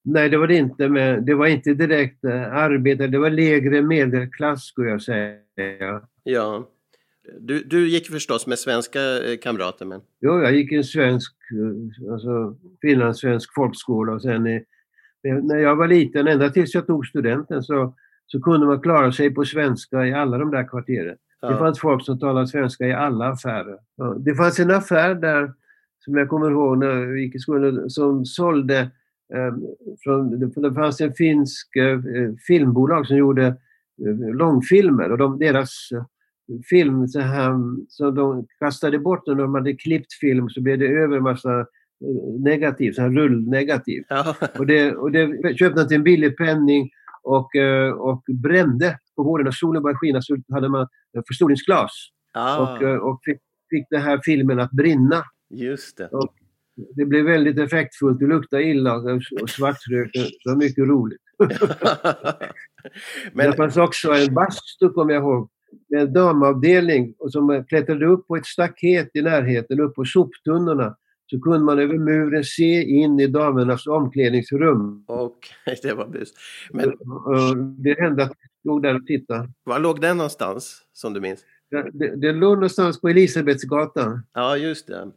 Nej, 0.04 0.28
det 0.28 0.36
var 0.36 0.46
det 0.46 0.56
inte. 0.56 0.88
Men 0.88 1.24
det 1.24 1.34
var 1.34 1.46
inte 1.46 1.74
direkt 1.74 2.24
eh, 2.24 2.54
arbetare, 2.54 3.06
det 3.06 3.18
var 3.18 3.30
lägre 3.30 3.82
medelklass 3.82 4.64
skulle 4.64 4.90
jag 4.90 5.02
säga. 5.02 6.00
Ja. 6.22 6.70
Du, 7.40 7.64
du 7.64 7.88
gick 7.88 8.10
förstås 8.10 8.46
med 8.46 8.58
svenska 8.58 9.00
eh, 9.00 9.38
kamrater? 9.38 9.86
Men... 9.86 10.00
Jo, 10.20 10.42
jag 10.42 10.54
gick 10.54 10.72
i 10.72 10.76
en 10.76 10.84
svensk, 10.84 11.34
eh, 11.52 12.12
alltså 12.12 12.56
finlandssvensk 12.80 13.54
folkskola 13.54 14.12
och 14.12 14.22
sen 14.22 14.42
när 15.22 15.56
jag 15.56 15.76
var 15.76 15.88
liten, 15.88 16.26
ända 16.26 16.50
tills 16.50 16.74
jag 16.74 16.86
tog 16.86 17.06
studenten, 17.06 17.62
så, 17.62 17.94
så 18.26 18.40
kunde 18.40 18.66
man 18.66 18.80
klara 18.80 19.12
sig 19.12 19.34
på 19.34 19.44
svenska 19.44 20.06
i 20.06 20.12
alla 20.12 20.38
de 20.38 20.50
där 20.50 20.68
kvarteren. 20.68 21.16
Ja. 21.40 21.50
Det 21.50 21.56
fanns 21.56 21.80
folk 21.80 22.04
som 22.04 22.18
talade 22.18 22.46
svenska 22.46 22.86
i 22.86 22.92
alla 22.92 23.28
affärer. 23.28 23.78
Ja, 23.96 24.14
det 24.18 24.34
fanns 24.34 24.60
en 24.60 24.70
affär 24.70 25.14
där, 25.14 25.52
som 25.98 26.16
jag 26.16 26.28
kommer 26.28 26.50
ihåg 26.50 26.78
när 26.78 26.86
jag 26.86 27.18
gick 27.18 27.34
i 27.34 27.38
skolan, 27.38 27.90
som 27.90 28.24
sålde 28.24 28.78
eh, 29.34 29.54
från, 30.04 30.52
det 30.62 30.74
fanns 30.74 31.00
en 31.00 31.12
finsk 31.12 31.76
eh, 31.76 32.00
filmbolag 32.46 33.06
som 33.06 33.16
gjorde 33.16 33.46
eh, 34.06 34.34
långfilmer 34.34 35.12
och 35.12 35.18
de, 35.18 35.38
deras 35.38 35.88
film 36.70 37.08
så 37.08 37.20
här, 37.20 37.52
så 37.88 38.10
de 38.10 38.46
kastade 38.58 38.98
bort 38.98 39.26
när 39.26 39.34
de 39.34 39.54
hade 39.54 39.76
klippt 39.76 40.12
film 40.20 40.48
så 40.48 40.62
blev 40.62 40.78
det 40.78 40.86
över 40.86 41.16
en 41.16 41.22
massa 41.22 41.66
negativ, 42.38 42.92
så 42.92 43.02
här 43.02 43.10
rullnegativ. 43.10 44.02
Ja. 44.08 44.36
Och, 44.58 44.66
det, 44.66 44.96
och 44.96 45.12
det 45.12 45.56
köpte 45.58 45.80
han 45.80 45.88
till 45.88 45.96
en 45.96 46.02
billig 46.02 46.36
penning 46.36 46.90
och, 47.22 47.56
eh, 47.56 47.92
och 47.92 48.22
brände 48.42 48.98
på 49.16 49.22
våren 49.22 49.44
när 49.44 49.52
solen 49.52 49.82
började 49.82 49.98
skina 49.98 50.22
så 50.22 50.36
hade 50.52 50.68
man 50.68 50.88
förstoringsglas. 51.28 51.90
Ah. 52.32 52.58
Och, 52.58 52.82
eh, 52.82 52.96
och 52.96 53.20
fick, 53.24 53.38
fick 53.70 53.86
den 53.90 54.02
här 54.02 54.20
filmen 54.24 54.60
att 54.60 54.70
brinna. 54.70 55.24
Just 55.50 55.96
det. 55.96 56.08
Och 56.08 56.34
det 56.96 57.04
blev 57.04 57.24
väldigt 57.24 57.58
effektfullt, 57.58 58.18
det 58.18 58.26
luktade 58.26 58.62
illa 58.64 58.94
och 59.42 59.50
svartrök. 59.50 60.10
Det 60.12 60.50
var 60.50 60.56
mycket 60.56 60.88
roligt. 60.88 61.20
Men... 63.32 63.50
Det 63.50 63.56
fanns 63.56 63.76
också 63.76 64.12
en 64.12 64.34
bastu, 64.34 64.88
kommer 64.88 65.14
jag 65.14 65.22
ihåg, 65.22 65.50
en 65.96 66.12
damavdelning 66.12 67.14
och 67.18 67.32
som 67.32 67.64
klättrade 67.68 68.06
upp 68.06 68.26
på 68.26 68.36
ett 68.36 68.46
staket 68.46 69.10
i 69.14 69.22
närheten, 69.22 69.80
upp 69.80 69.94
på 69.94 70.04
soptunnorna 70.04 70.96
så 71.26 71.40
kunde 71.40 71.58
man 71.58 71.78
över 71.78 71.98
muren 71.98 72.44
se 72.44 72.82
in 72.82 73.20
i 73.20 73.26
damernas 73.26 73.86
omklädningsrum. 73.86 75.04
Okej, 75.08 75.78
det 75.82 75.94
var 75.94 76.06
bus. 76.06 76.32
Men... 76.72 76.92
Det 77.82 78.00
hände 78.00 78.22
att 78.22 78.32
jag 78.40 78.50
stod 78.60 78.82
där 78.82 78.94
och 78.94 79.06
tittade. 79.06 79.48
Var 79.64 79.78
låg 79.78 80.00
den 80.00 80.16
någonstans, 80.16 80.82
som 80.92 81.12
du 81.12 81.20
minns? 81.20 81.44
Det, 81.92 82.16
det 82.16 82.32
låg 82.32 82.54
någonstans 82.54 83.00
på 83.00 83.08
Elisabetsgatan. 83.08 84.22
Ja, 84.34 84.56
just 84.56 84.86
det. 84.86 85.10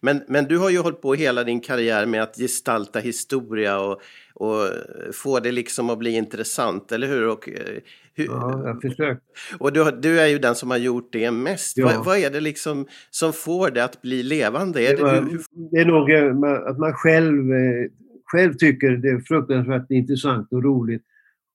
Men, 0.00 0.22
men 0.28 0.44
du 0.44 0.58
har 0.58 0.70
ju 0.70 0.78
hållit 0.78 1.02
på 1.02 1.14
hela 1.14 1.44
din 1.44 1.60
karriär 1.60 2.06
med 2.06 2.22
att 2.22 2.36
gestalta 2.36 2.98
historia 2.98 3.80
och, 3.80 4.00
och 4.34 4.68
få 5.12 5.40
det 5.40 5.52
liksom 5.52 5.90
att 5.90 5.98
bli 5.98 6.10
intressant, 6.10 6.92
eller 6.92 7.06
hur? 7.06 7.28
Och, 7.28 7.48
eh, 7.48 7.78
hur 8.14 8.24
ja, 8.24 8.62
jag 8.64 8.82
försökt. 8.82 9.22
Och 9.58 9.72
du, 9.72 9.90
du, 9.90 10.20
är 10.20 10.26
ju 10.26 10.38
den 10.38 10.54
som 10.54 10.70
har 10.70 10.78
gjort 10.78 11.08
det 11.12 11.30
mest. 11.30 11.78
Ja. 11.78 11.86
Vad, 11.86 12.04
vad, 12.04 12.18
är 12.18 12.30
det 12.30 12.40
liksom 12.40 12.86
som 13.10 13.32
får 13.32 13.70
det 13.70 13.84
att 13.84 14.02
bli 14.02 14.22
levande? 14.22 14.82
Är 14.82 14.96
det, 14.96 15.02
var, 15.02 15.14
hur, 15.14 15.30
hur... 15.30 15.70
det 15.70 15.80
är 15.80 15.84
nog 15.84 16.10
eh, 16.10 16.68
att 16.70 16.78
man 16.78 16.92
själv, 16.92 17.52
eh, 17.52 17.90
själv 18.24 18.54
tycker 18.54 18.90
det 18.90 19.08
är 19.08 19.20
fruktansvärt 19.20 19.90
intressant 19.90 20.52
och 20.52 20.64
roligt. 20.64 21.02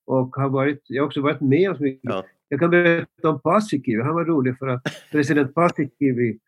Och 0.06 0.36
har 0.36 0.50
varit, 0.50 0.82
jag 0.88 1.04
har 1.04 1.08
också 1.08 1.22
varit 1.22 1.42
med 1.42 1.72
om 1.72 1.78
mycket. 1.80 2.02
Ja. 2.04 2.26
Jag 2.50 2.60
kan 2.60 2.70
berätta 2.70 3.30
om 3.30 3.42
Paasikivi. 3.42 4.02
Han 4.02 4.16
var 4.16 4.26
rolig 4.26 4.58
för 4.58 4.68
att 4.68 4.84
president 5.12 5.54
Paasikivi 5.54 6.40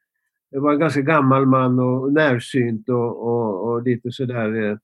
var 0.51 0.73
en 0.73 0.79
ganska 0.79 1.01
gammal 1.01 1.45
man 1.45 1.79
och 1.79 2.13
närsynt 2.13 2.89
och, 2.89 3.27
och, 3.27 3.69
och 3.69 3.83
lite 3.83 4.11
sådär 4.11 4.63
eh, 4.63 4.71
eh, 4.71 4.77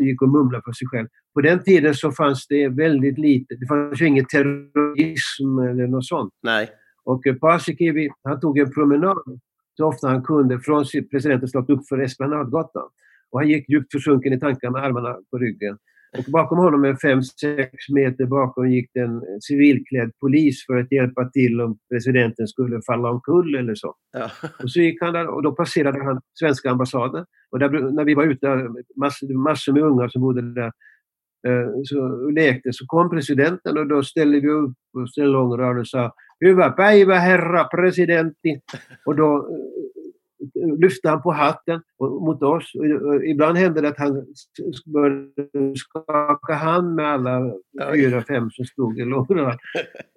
gick 0.00 0.22
och 0.22 0.28
mumlade 0.28 0.62
för 0.64 0.72
sig 0.72 0.88
själv. 0.88 1.08
På 1.34 1.40
den 1.40 1.62
tiden 1.62 1.94
så 1.94 2.12
fanns 2.12 2.46
det 2.46 2.68
väldigt 2.68 3.18
lite, 3.18 3.54
det 3.54 3.66
fanns 3.66 4.02
ju 4.02 4.06
ingen 4.06 4.26
terrorism 4.26 5.58
eller 5.58 5.86
något 5.86 6.06
sånt. 6.06 6.34
Nej. 6.42 6.70
Och 7.04 7.26
eh, 7.26 7.34
Paasikivi, 7.34 8.10
han 8.24 8.40
tog 8.40 8.58
en 8.58 8.72
promenad 8.72 9.40
så 9.76 9.86
ofta 9.86 10.08
han 10.08 10.22
kunde 10.22 10.60
från 10.60 10.84
presidentens 11.10 11.50
slott 11.50 11.70
upp 11.70 11.88
för 11.88 11.98
Esplanadgatan. 11.98 12.88
Och 13.30 13.40
han 13.40 13.48
gick 13.48 13.68
djupt 13.68 13.92
försjunken 13.92 14.32
i 14.32 14.40
tankar 14.40 14.70
med 14.70 14.84
armarna 14.84 15.16
på 15.30 15.38
ryggen. 15.38 15.78
Och 16.18 16.24
bakom 16.28 16.58
honom, 16.58 16.84
en 16.84 16.96
5-6 16.96 17.68
meter 17.94 18.26
bakom, 18.26 18.70
gick 18.70 18.90
det 18.94 19.00
en 19.00 19.22
civilklädd 19.40 20.10
polis 20.20 20.66
för 20.66 20.76
att 20.76 20.92
hjälpa 20.92 21.28
till 21.28 21.60
om 21.60 21.78
presidenten 21.90 22.48
skulle 22.48 22.80
falla 22.86 23.10
omkull 23.10 23.54
eller 23.54 23.74
så. 23.74 23.94
Ja. 24.12 24.30
Och 24.62 24.70
så 24.70 24.80
gick 24.80 25.02
han 25.02 25.12
där 25.12 25.26
och 25.26 25.42
då 25.42 25.52
passerade 25.52 26.04
han 26.04 26.20
svenska 26.34 26.70
ambassaden. 26.70 27.24
Och 27.52 27.58
där, 27.58 27.68
när 27.68 28.04
vi 28.04 28.14
var 28.14 28.24
ute, 28.24 28.68
massor, 28.96 29.34
massor 29.34 29.72
med 29.72 29.82
ungar 29.82 30.08
som 30.08 30.22
bodde 30.22 30.42
där, 30.42 30.72
eh, 31.46 31.68
så 31.84 32.30
lekte, 32.30 32.72
så 32.72 32.86
kom 32.86 33.10
presidenten 33.10 33.78
och 33.78 33.86
då 33.86 34.02
ställde 34.02 34.40
vi 34.40 34.48
upp 34.48 34.76
och 34.94 35.10
ställde 35.10 35.32
lång 35.32 35.56
rad 35.56 35.78
och 35.78 35.88
sa 35.88 36.12
Hyvä 36.42 36.70
päivä 36.70 37.14
herra 37.14 37.64
presidentti. 37.64 38.60
Och 39.04 39.16
då 39.16 39.48
lyfte 40.78 41.08
han 41.08 41.22
på 41.22 41.32
hatten 41.32 41.80
mot 42.00 42.42
oss. 42.42 42.72
Ibland 43.26 43.58
hände 43.58 43.80
det 43.80 43.88
att 43.88 43.98
han 43.98 44.26
började 44.86 45.76
skaka 45.76 46.54
hand 46.54 46.94
med 46.94 47.06
alla 47.06 47.54
fyra, 47.94 48.22
fem 48.22 48.50
som 48.50 48.64
stod 48.64 48.98
i 48.98 49.04
lådorna. 49.04 49.58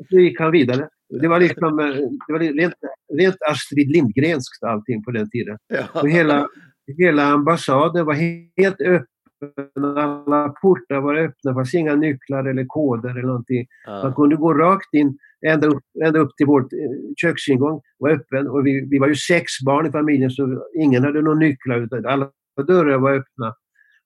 Så 0.09 0.19
gick 0.19 0.39
han 0.39 0.51
vidare. 0.51 0.89
Det 1.21 1.27
var, 1.27 1.39
liksom, 1.39 1.79
eh, 1.79 1.95
det 2.27 2.33
var 2.33 2.39
rent, 2.39 2.73
rent 3.13 3.37
Astrid 3.49 3.91
Lindgrenskt 3.91 4.63
allting 4.63 5.03
på 5.03 5.11
den 5.11 5.29
tiden. 5.29 5.57
Och 5.93 6.09
hela, 6.09 6.47
hela 6.97 7.23
ambassaden 7.23 8.05
var 8.05 8.13
helt 8.57 8.81
öppen. 8.81 9.05
Alla 9.75 10.49
portar 10.49 11.01
var 11.01 11.15
öppna, 11.15 11.51
det 11.51 11.55
fanns 11.55 11.73
inga 11.73 11.95
nycklar 11.95 12.45
eller 12.45 12.65
koder 12.65 13.09
eller 13.09 13.21
någonting. 13.21 13.67
Man 13.87 14.13
kunde 14.13 14.35
gå 14.35 14.53
rakt 14.53 14.93
in 14.93 15.17
ända 15.47 15.67
upp, 15.67 15.83
ända 16.05 16.19
upp 16.19 16.35
till 16.37 16.45
vår 16.45 16.61
eh, 16.61 16.67
köksingång 17.21 17.81
var 17.97 18.09
öppen. 18.09 18.47
Och 18.47 18.67
vi, 18.67 18.87
vi 18.91 18.99
var 18.99 19.07
ju 19.07 19.15
sex 19.15 19.45
barn 19.65 19.85
i 19.85 19.91
familjen 19.91 20.31
så 20.31 20.63
ingen 20.79 21.03
hade 21.03 21.21
några 21.21 21.37
nycklar. 21.37 21.81
Utan 21.81 22.05
alla 22.05 22.29
dörrar 22.67 22.97
var 22.97 23.13
öppna. 23.13 23.55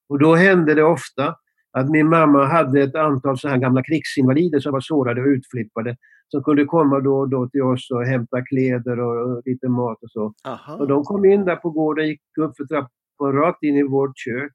Och 0.09 0.19
då 0.19 0.35
hände 0.35 0.73
det 0.73 0.83
ofta 0.83 1.35
att 1.71 1.89
min 1.89 2.09
mamma 2.09 2.45
hade 2.45 2.81
ett 2.81 2.95
antal 2.95 3.37
så 3.37 3.47
här 3.47 3.57
gamla 3.57 3.83
krigsinvalider 3.83 4.59
som 4.59 4.71
var 4.71 4.79
sårade 4.79 5.21
och 5.21 5.27
utflippade 5.27 5.95
som 6.29 6.43
kunde 6.43 6.65
komma 6.65 6.99
då 6.99 7.19
och 7.19 7.29
då 7.29 7.49
till 7.49 7.61
oss 7.61 7.91
och 7.91 8.03
hämta 8.03 8.41
kläder 8.41 8.99
och 8.99 9.41
lite 9.45 9.67
mat 9.67 10.03
och 10.03 10.11
så. 10.11 10.33
Aha. 10.47 10.75
Och 10.75 10.87
de 10.87 11.03
kom 11.03 11.25
in 11.25 11.45
där 11.45 11.55
på 11.55 11.69
gården, 11.69 12.07
gick 12.07 12.21
upp 12.41 12.57
för 12.57 12.65
trappan 12.65 13.33
rakt 13.33 13.63
in 13.63 13.75
i 13.75 13.83
vårt 13.83 14.17
kök. 14.17 14.53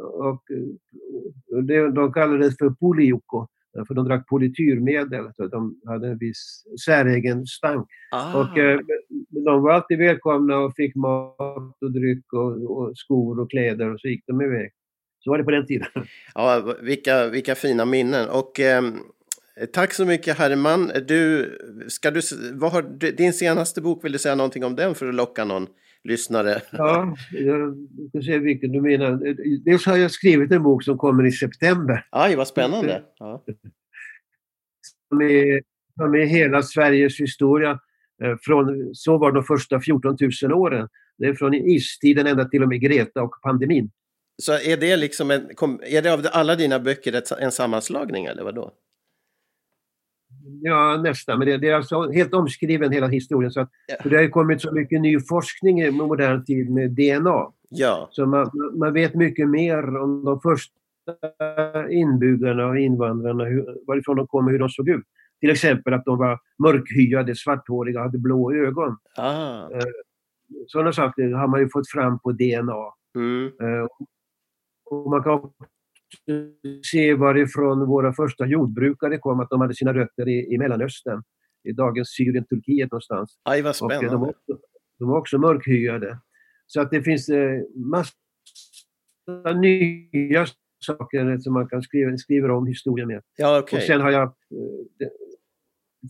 Och 0.00 0.42
det, 1.62 1.90
de 1.90 2.12
kallade 2.12 2.44
det 2.44 2.58
för 2.58 2.70
polioko. 2.70 3.46
För 3.86 3.94
de 3.94 4.08
drack 4.08 4.28
polityrmedel, 4.28 5.30
så 5.36 5.46
de 5.46 5.80
hade 5.86 6.08
en 6.08 6.18
viss 6.18 6.64
säregen 6.84 7.46
stank. 7.46 7.88
Ah. 8.12 8.40
Och, 8.40 8.58
eh, 8.58 8.80
de 9.30 9.62
var 9.62 9.72
alltid 9.72 9.98
välkomna 9.98 10.58
och 10.58 10.74
fick 10.76 10.94
mat 10.94 11.76
och 11.80 11.92
dryck 11.92 12.32
och, 12.32 12.78
och, 12.78 12.96
skor 12.98 13.40
och 13.40 13.50
kläder 13.50 13.94
och 13.94 14.00
så 14.00 14.08
gick 14.08 14.24
de 14.26 14.42
iväg. 14.42 14.70
Så 15.18 15.30
var 15.30 15.38
det 15.38 15.44
på 15.44 15.50
den 15.50 15.66
tiden. 15.66 15.88
Ja, 16.34 16.74
vilka, 16.82 17.28
vilka 17.28 17.54
fina 17.54 17.84
minnen. 17.84 18.28
Och, 18.28 18.60
eh, 18.60 18.82
tack 19.72 19.92
så 19.92 20.04
mycket 20.04 20.38
Herman. 20.38 20.90
Du, 21.06 21.50
ska 21.88 22.10
du, 22.10 22.20
vad 22.52 22.72
har, 22.72 22.82
din 23.16 23.32
senaste 23.32 23.80
bok, 23.80 24.04
vill 24.04 24.12
du 24.12 24.18
säga 24.18 24.34
någonting 24.34 24.64
om 24.64 24.76
den 24.76 24.94
för 24.94 25.08
att 25.08 25.14
locka 25.14 25.44
någon 25.44 25.66
lyssnare? 26.04 26.62
Ja, 26.72 27.16
jag 27.30 27.76
ska 28.08 28.22
se 28.22 28.38
vilken 28.38 28.72
du 28.72 28.80
menar. 28.80 29.34
Dels 29.64 29.86
har 29.86 29.96
jag 29.96 30.10
skrivit 30.10 30.52
en 30.52 30.62
bok 30.62 30.84
som 30.84 30.98
kommer 30.98 31.26
i 31.26 31.32
september. 31.32 32.06
Aj, 32.10 32.36
vad 32.36 32.48
spännande! 32.48 33.02
Ja. 33.18 33.44
Som, 35.08 35.20
är, 35.20 35.62
som 35.96 36.14
är 36.14 36.26
hela 36.26 36.62
Sveriges 36.62 37.20
historia. 37.20 37.80
Eh, 38.22 38.36
från, 38.40 38.94
så 38.94 39.18
var 39.18 39.32
de 39.32 39.44
första 39.44 39.80
14 39.80 40.16
000 40.42 40.52
åren. 40.52 40.88
Det 41.18 41.26
är 41.26 41.34
från 41.34 41.54
istiden 41.54 42.26
ända 42.26 42.44
till 42.44 42.62
och 42.62 42.68
med 42.68 42.80
Greta 42.80 43.22
och 43.22 43.42
pandemin. 43.42 43.90
Så 44.42 44.52
är 44.52 44.76
det 44.76 44.96
liksom 44.96 45.30
en, 45.30 45.42
är 45.86 46.02
det 46.02 46.12
av 46.12 46.26
alla 46.32 46.56
dina 46.56 46.80
böcker 46.80 47.22
en 47.40 47.52
sammanslagning 47.52 48.24
eller 48.24 48.44
vadå? 48.44 48.72
Ja, 50.62 51.00
nästan. 51.02 51.38
Men 51.38 51.48
det, 51.48 51.56
det, 51.56 51.68
är 51.68 51.74
alltså 51.74 52.10
helt 52.10 52.34
omskriven 52.34 52.92
hela 52.92 53.06
historien. 53.06 53.52
Så 53.52 53.60
att, 53.60 53.70
ja. 53.86 54.10
det 54.10 54.16
har 54.16 54.28
kommit 54.28 54.62
så 54.62 54.72
mycket 54.72 55.00
ny 55.00 55.20
forskning 55.20 55.80
i 55.82 55.90
modern 55.90 56.44
tid 56.44 56.70
med 56.70 56.90
DNA. 56.90 57.52
Ja. 57.70 58.08
Så 58.10 58.26
man, 58.26 58.50
man 58.78 58.92
vet 58.92 59.14
mycket 59.14 59.48
mer 59.48 59.96
om 59.96 60.24
de 60.24 60.40
första 60.40 61.90
inbyggarna 61.90 62.66
och 62.66 62.78
invandrarna, 62.78 63.44
hur, 63.44 63.86
varifrån 63.86 64.16
de 64.16 64.26
kom 64.26 64.44
och 64.44 64.50
hur 64.50 64.58
de 64.58 64.68
såg 64.68 64.88
ut. 64.88 65.04
Till 65.40 65.50
exempel 65.50 65.94
att 65.94 66.04
de 66.04 66.18
var 66.18 66.38
mörkhyade, 66.58 67.36
svarthåriga, 67.36 68.00
hade 68.00 68.18
blå 68.18 68.52
ögon. 68.52 68.96
Ah. 69.16 69.70
Eh, 69.70 69.80
sådana 70.66 70.92
saker 70.92 71.30
har 71.32 71.48
man 71.48 71.60
ju 71.60 71.68
fått 71.68 71.90
fram 71.90 72.18
på 72.18 72.32
DNA. 72.32 72.92
Mm. 73.14 73.46
Eh, 73.46 73.86
och 74.84 75.10
man 75.10 75.22
kan 75.22 75.50
se 76.92 77.14
varifrån 77.14 77.86
våra 77.86 78.12
första 78.12 78.46
jordbrukare 78.46 79.18
kom, 79.18 79.40
att 79.40 79.50
de 79.50 79.60
hade 79.60 79.74
sina 79.74 79.94
rötter 79.94 80.28
i, 80.28 80.54
i 80.54 80.58
Mellanöstern. 80.58 81.22
I 81.68 81.72
dagens 81.72 82.08
Syrien, 82.08 82.44
Turkiet 82.44 82.92
någonstans. 82.92 83.38
Aj, 83.42 83.62
vad 83.62 83.76
spännande. 83.76 84.08
de, 84.08 84.20
var 84.20 84.28
också, 84.28 84.58
de 84.98 85.08
var 85.08 85.18
också 85.18 85.38
mörkhyade. 85.38 86.18
Så 86.66 86.80
att 86.80 86.90
det 86.90 87.02
finns 87.02 87.28
eh, 87.28 87.60
massor 87.74 89.54
nya 89.60 90.46
saker 90.86 91.38
som 91.38 91.52
man 91.52 91.68
kan 91.68 91.82
skriva, 91.82 92.16
skriva 92.16 92.54
om 92.54 92.66
historien 92.66 93.08
med. 93.08 93.22
Ja, 93.36 93.58
okay. 93.58 93.78
Och 93.78 93.82
sen 93.82 94.00
har 94.00 94.10
jag... 94.10 94.22
Eh, 94.22 95.08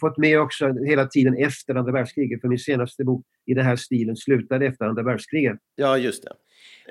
fått 0.00 0.18
med 0.18 0.40
också 0.40 0.72
hela 0.72 1.06
tiden 1.06 1.36
efter 1.36 1.74
andra 1.74 1.92
världskriget. 1.92 2.40
För 2.40 2.48
min 2.48 2.58
senaste 2.58 3.04
bok 3.04 3.26
i 3.46 3.54
den 3.54 3.64
här 3.64 3.76
stilen 3.76 4.16
slutade 4.16 4.66
efter 4.66 4.84
andra 4.84 5.02
världskriget. 5.02 5.58
Ja, 5.74 5.98
just 5.98 6.22
det. 6.22 6.32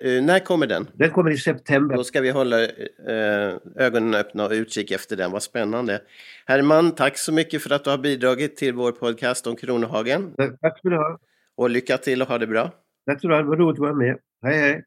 Uh, 0.06 0.24
när 0.24 0.40
kommer 0.40 0.68
den? 0.68 0.88
Den 0.94 1.10
kommer 1.10 1.32
i 1.32 1.38
september. 1.38 1.96
Då 1.96 2.04
ska 2.04 2.22
vi 2.22 2.30
hålla 2.30 2.58
uh, 2.58 3.58
ögonen 3.76 4.16
öppna 4.16 4.46
och 4.46 4.52
utkik 4.52 4.92
efter 4.92 5.16
den. 5.16 5.32
Vad 5.32 5.44
spännande. 5.44 6.02
Herman, 6.46 6.92
tack 6.92 7.18
så 7.18 7.34
mycket 7.34 7.62
för 7.62 7.76
att 7.76 7.84
du 7.84 7.90
har 7.90 7.98
bidragit 7.98 8.58
till 8.58 8.74
vår 8.74 8.92
podcast 8.92 9.48
om 9.48 9.56
Kronohagen. 9.56 10.34
Tack 10.62 10.78
ska 10.78 10.90
du 10.90 10.98
ha. 10.98 11.20
Och 11.58 11.70
lycka 11.70 11.98
till 11.98 12.22
och 12.22 12.28
ha 12.28 12.38
det 12.38 12.48
bra. 12.48 12.72
Tack 13.06 13.22
så 13.22 13.28
du 13.28 13.34
ha. 13.34 13.42
Det 13.42 13.50
var 13.50 13.58
roligt 13.58 13.76
att 13.76 13.80
vara 13.80 13.94
med. 13.94 14.18
Hej, 14.44 14.58
hej. 14.58 14.84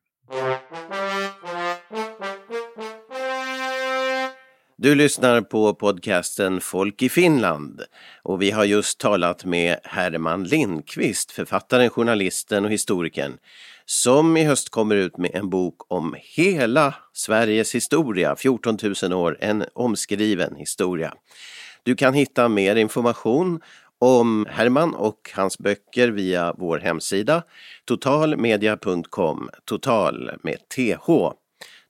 Du 4.79 4.95
lyssnar 4.95 5.41
på 5.41 5.75
podcasten 5.75 6.61
Folk 6.61 7.03
i 7.03 7.09
Finland 7.09 7.83
och 8.23 8.43
vi 8.43 8.51
har 8.51 8.65
just 8.65 9.01
talat 9.01 9.45
med 9.45 9.79
Herman 9.85 10.45
Lindqvist, 10.45 11.31
författaren, 11.31 11.91
journalisten 11.91 12.65
och 12.65 12.71
historikern 12.71 13.39
som 13.87 14.37
i 14.37 14.45
höst 14.45 14.69
kommer 14.69 14.97
ut 14.97 15.19
med 15.19 15.31
en 15.35 15.51
bok 15.51 15.93
om 15.93 16.15
hela 16.19 16.95
Sveriges 17.13 17.75
historia, 17.75 18.37
14 18.37 18.79
000 19.03 19.13
år, 19.13 19.39
en 19.41 19.65
omskriven 19.75 20.57
historia. 20.57 21.15
Du 21.83 21.97
kan 21.97 22.15
hitta 22.15 22.49
mer 22.49 22.77
information 22.77 23.61
om 23.99 24.47
Herman 24.51 24.95
och 24.95 25.31
hans 25.35 25.59
böcker 25.59 26.09
via 26.09 26.55
vår 26.59 26.79
hemsida 26.79 27.43
totalmedia.com, 27.85 29.51
total 29.65 30.31
med 30.43 30.69
th 30.69 31.11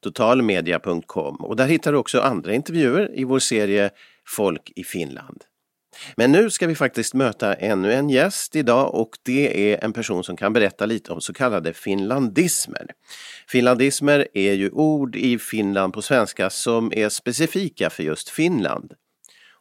totalmedia.com 0.02 1.36
och 1.36 1.56
där 1.56 1.66
hittar 1.66 1.92
du 1.92 1.98
också 1.98 2.20
andra 2.20 2.54
intervjuer 2.54 3.18
i 3.18 3.24
vår 3.24 3.38
serie 3.38 3.90
Folk 4.28 4.72
i 4.76 4.84
Finland. 4.84 5.44
Men 6.16 6.32
nu 6.32 6.50
ska 6.50 6.66
vi 6.66 6.74
faktiskt 6.74 7.14
möta 7.14 7.54
ännu 7.54 7.92
en 7.92 8.10
gäst 8.10 8.56
idag 8.56 8.94
och 8.94 9.10
det 9.22 9.72
är 9.72 9.84
en 9.84 9.92
person 9.92 10.24
som 10.24 10.36
kan 10.36 10.52
berätta 10.52 10.86
lite 10.86 11.12
om 11.12 11.20
så 11.20 11.32
kallade 11.32 11.72
finlandismer. 11.72 12.86
Finlandismer 13.48 14.28
är 14.34 14.52
ju 14.52 14.70
ord 14.70 15.16
i 15.16 15.38
Finland 15.38 15.92
på 15.92 16.02
svenska 16.02 16.50
som 16.50 16.92
är 16.92 17.08
specifika 17.08 17.90
för 17.90 18.02
just 18.02 18.28
Finland. 18.28 18.92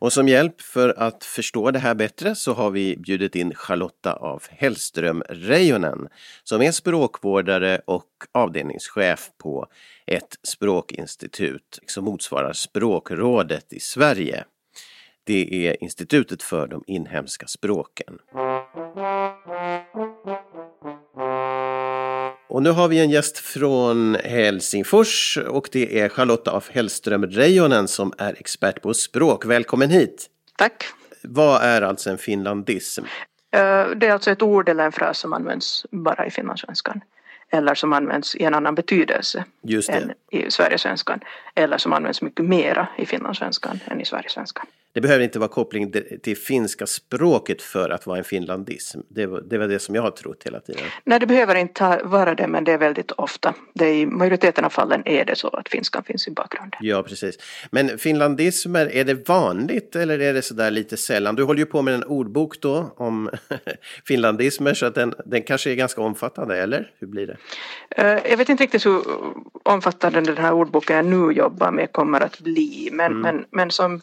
Och 0.05 0.13
som 0.13 0.27
hjälp 0.27 0.61
för 0.61 0.99
att 0.99 1.23
förstå 1.23 1.71
det 1.71 1.79
här 1.79 1.95
bättre 1.95 2.35
så 2.35 2.53
har 2.53 2.71
vi 2.71 2.97
bjudit 2.97 3.35
in 3.35 3.53
Charlotta 3.55 4.13
af 4.13 4.49
Hellström 4.49 5.23
Reijonen 5.29 6.07
som 6.43 6.61
är 6.61 6.71
språkvårdare 6.71 7.81
och 7.85 8.07
avdelningschef 8.31 9.29
på 9.37 9.67
ett 10.07 10.39
språkinstitut 10.43 11.79
som 11.85 12.05
motsvarar 12.05 12.53
Språkrådet 12.53 13.73
i 13.73 13.79
Sverige. 13.79 14.45
Det 15.23 15.67
är 15.67 15.83
Institutet 15.83 16.43
för 16.43 16.67
de 16.67 16.83
inhemska 16.87 17.47
språken. 17.47 18.19
Och 22.55 22.63
nu 22.63 22.69
har 22.69 22.87
vi 22.87 22.99
en 22.99 23.09
gäst 23.09 23.37
från 23.37 24.15
Helsingfors 24.15 25.37
och 25.47 25.69
det 25.71 25.99
är 25.99 26.09
Charlotta 26.09 26.51
af 26.51 26.69
Hellström 26.69 27.25
Reijonen 27.25 27.87
som 27.87 28.13
är 28.17 28.35
expert 28.39 28.81
på 28.81 28.93
språk. 28.93 29.45
Välkommen 29.45 29.89
hit! 29.89 30.29
Tack! 30.57 30.83
Vad 31.21 31.61
är 31.61 31.81
alltså 31.81 32.09
en 32.09 32.17
finlandism? 32.17 33.03
Eh, 33.51 33.87
det 33.95 34.07
är 34.07 34.11
alltså 34.11 34.31
ett 34.31 34.41
ord 34.41 34.69
eller 34.69 34.85
en 34.85 34.91
fras 34.91 35.19
som 35.19 35.33
används 35.33 35.85
bara 35.91 36.27
i 36.27 36.31
finlandssvenskan 36.31 37.01
eller 37.49 37.75
som 37.75 37.93
används 37.93 38.35
i 38.35 38.43
en 38.43 38.53
annan 38.53 38.75
betydelse 38.75 39.45
än 39.89 40.13
i 40.31 40.51
Sverigesvenskan 40.51 41.19
eller 41.55 41.77
som 41.77 41.93
används 41.93 42.21
mycket 42.21 42.45
mera 42.45 42.87
i 42.97 43.05
finlandssvenskan 43.05 43.79
än 43.85 44.01
i 44.01 44.05
Sverigesvenskan. 44.05 44.65
Det 44.95 45.01
behöver 45.01 45.23
inte 45.23 45.39
vara 45.39 45.49
koppling 45.49 45.93
till 46.23 46.37
finska 46.37 46.85
språket 46.85 47.61
för 47.61 47.89
att 47.89 48.07
vara 48.07 48.17
en 48.17 48.23
finlandism. 48.23 48.99
Det 49.09 49.25
var, 49.25 49.41
det 49.41 49.57
var 49.57 49.67
det 49.67 49.79
som 49.79 49.95
jag 49.95 50.01
har 50.01 50.11
trott 50.11 50.43
hela 50.45 50.59
tiden. 50.59 50.83
Nej, 51.03 51.19
det 51.19 51.25
behöver 51.25 51.55
inte 51.55 52.01
vara 52.03 52.35
det, 52.35 52.47
men 52.47 52.63
det 52.63 52.71
är 52.71 52.77
väldigt 52.77 53.11
ofta. 53.11 53.53
Det 53.73 53.85
är, 53.85 53.93
I 53.93 54.05
majoriteten 54.05 54.65
av 54.65 54.69
fallen 54.69 55.01
är 55.05 55.25
det 55.25 55.35
så 55.35 55.47
att 55.47 55.69
finskan 55.69 56.03
finns 56.03 56.27
i 56.27 56.31
bakgrunden. 56.31 56.79
Ja, 56.81 57.03
precis. 57.03 57.37
Men 57.71 57.97
finlandismer, 57.97 58.95
är 58.95 59.03
det 59.03 59.29
vanligt 59.29 59.95
eller 59.95 60.19
är 60.19 60.33
det 60.33 60.41
sådär 60.41 60.71
lite 60.71 60.97
sällan? 60.97 61.35
Du 61.35 61.43
håller 61.43 61.59
ju 61.59 61.65
på 61.65 61.81
med 61.81 61.93
en 61.93 62.03
ordbok 62.03 62.61
då 62.61 62.93
om 62.97 63.29
finlandismer, 64.05 64.73
så 64.73 64.85
att 64.85 64.95
den, 64.95 65.13
den 65.25 65.43
kanske 65.43 65.71
är 65.71 65.75
ganska 65.75 66.01
omfattande, 66.01 66.57
eller 66.57 66.91
hur 66.99 67.07
blir 67.07 67.27
det? 67.27 67.37
Eh, 67.89 68.31
jag 68.31 68.37
vet 68.37 68.49
inte 68.49 68.63
riktigt 68.63 68.85
hur 68.85 69.01
omfattande 69.63 70.21
den 70.21 70.37
här 70.37 70.53
ordboken 70.53 70.95
jag 70.95 71.05
nu 71.05 71.31
jobbar 71.31 71.71
med 71.71 71.91
kommer 71.91 72.21
att 72.21 72.39
bli, 72.39 72.89
men, 72.91 73.11
mm. 73.11 73.21
men, 73.21 73.45
men 73.51 73.71
som 73.71 74.01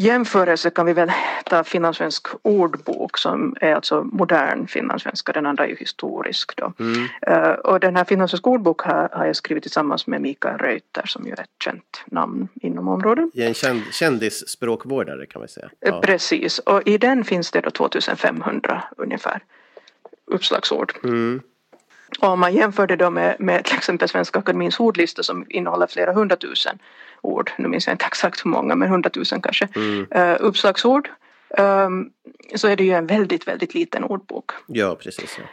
jämförelse 0.00 0.70
kan 0.70 0.86
vi 0.86 0.92
väl 0.92 1.12
ta 1.44 1.64
finlandssvensk 1.64 2.26
ordbok 2.42 3.18
som 3.18 3.56
är 3.60 3.74
alltså 3.74 4.02
modern 4.12 4.66
finlandssvenska, 4.66 5.32
den 5.32 5.46
andra 5.46 5.64
är 5.64 5.68
ju 5.68 5.76
historisk 5.76 6.56
då. 6.56 6.72
Mm. 6.78 7.08
Uh, 7.28 7.52
och 7.52 7.80
den 7.80 7.96
här 7.96 8.04
finlandssvensk 8.04 8.46
ordbok 8.46 8.80
har, 8.80 9.08
har 9.12 9.26
jag 9.26 9.36
skrivit 9.36 9.62
tillsammans 9.62 10.06
med 10.06 10.20
Mikael 10.20 10.58
Reuter 10.58 11.06
som 11.06 11.26
ju 11.26 11.32
är 11.32 11.40
ett 11.40 11.48
känt 11.64 12.02
namn 12.06 12.48
inom 12.54 12.88
området. 12.88 13.30
Ja, 13.32 13.44
en 13.44 13.54
känd, 13.54 13.82
kändisspråkvårdare 13.92 15.26
kan 15.26 15.40
man 15.40 15.48
säga. 15.48 15.70
Eh, 15.80 15.92
ja. 15.92 16.00
Precis, 16.00 16.58
och 16.58 16.82
i 16.86 16.98
den 16.98 17.24
finns 17.24 17.50
det 17.50 17.60
då 17.60 17.70
2500 17.70 18.84
ungefär 18.96 19.40
uppslagsord. 20.26 20.92
Mm. 21.04 21.40
Och 22.18 22.28
om 22.28 22.40
man 22.40 22.54
jämför 22.54 22.86
det 22.86 22.96
då 22.96 23.10
med, 23.10 23.36
med 23.38 23.64
till 23.64 23.76
exempel 23.76 24.08
Svenska 24.08 24.38
Akademins 24.38 24.80
ordlista 24.80 25.22
som 25.22 25.46
innehåller 25.48 25.86
flera 25.86 26.12
hundratusen 26.12 26.78
ord, 27.22 27.50
nu 27.58 27.68
minns 27.68 27.86
jag 27.86 27.94
inte 27.94 28.04
exakt 28.04 28.44
hur 28.44 28.50
många 28.50 28.74
men 28.74 28.88
hundratusen 28.88 29.42
kanske, 29.42 29.68
mm. 29.76 30.06
uh, 30.16 30.36
uppslagsord 30.40 31.10
um, 31.58 32.10
så 32.54 32.68
är 32.68 32.76
det 32.76 32.84
ju 32.84 32.92
en 32.92 33.06
väldigt, 33.06 33.48
väldigt 33.48 33.74
liten 33.74 34.04
ordbok. 34.04 34.50
Ja, 34.66 34.94
precis. 34.94 35.36
Ja. 35.38 35.44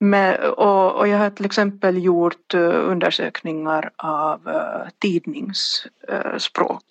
Med, 0.00 0.40
och, 0.40 0.94
och, 0.94 1.08
jag 1.08 1.18
har 1.18 1.30
till 1.30 1.46
exempel 1.46 2.04
gjort 2.04 2.54
uh, 2.54 2.90
undersökningar 2.90 3.90
av 3.96 4.48
uh, 4.48 4.88
tidningsspråk. 4.98 6.84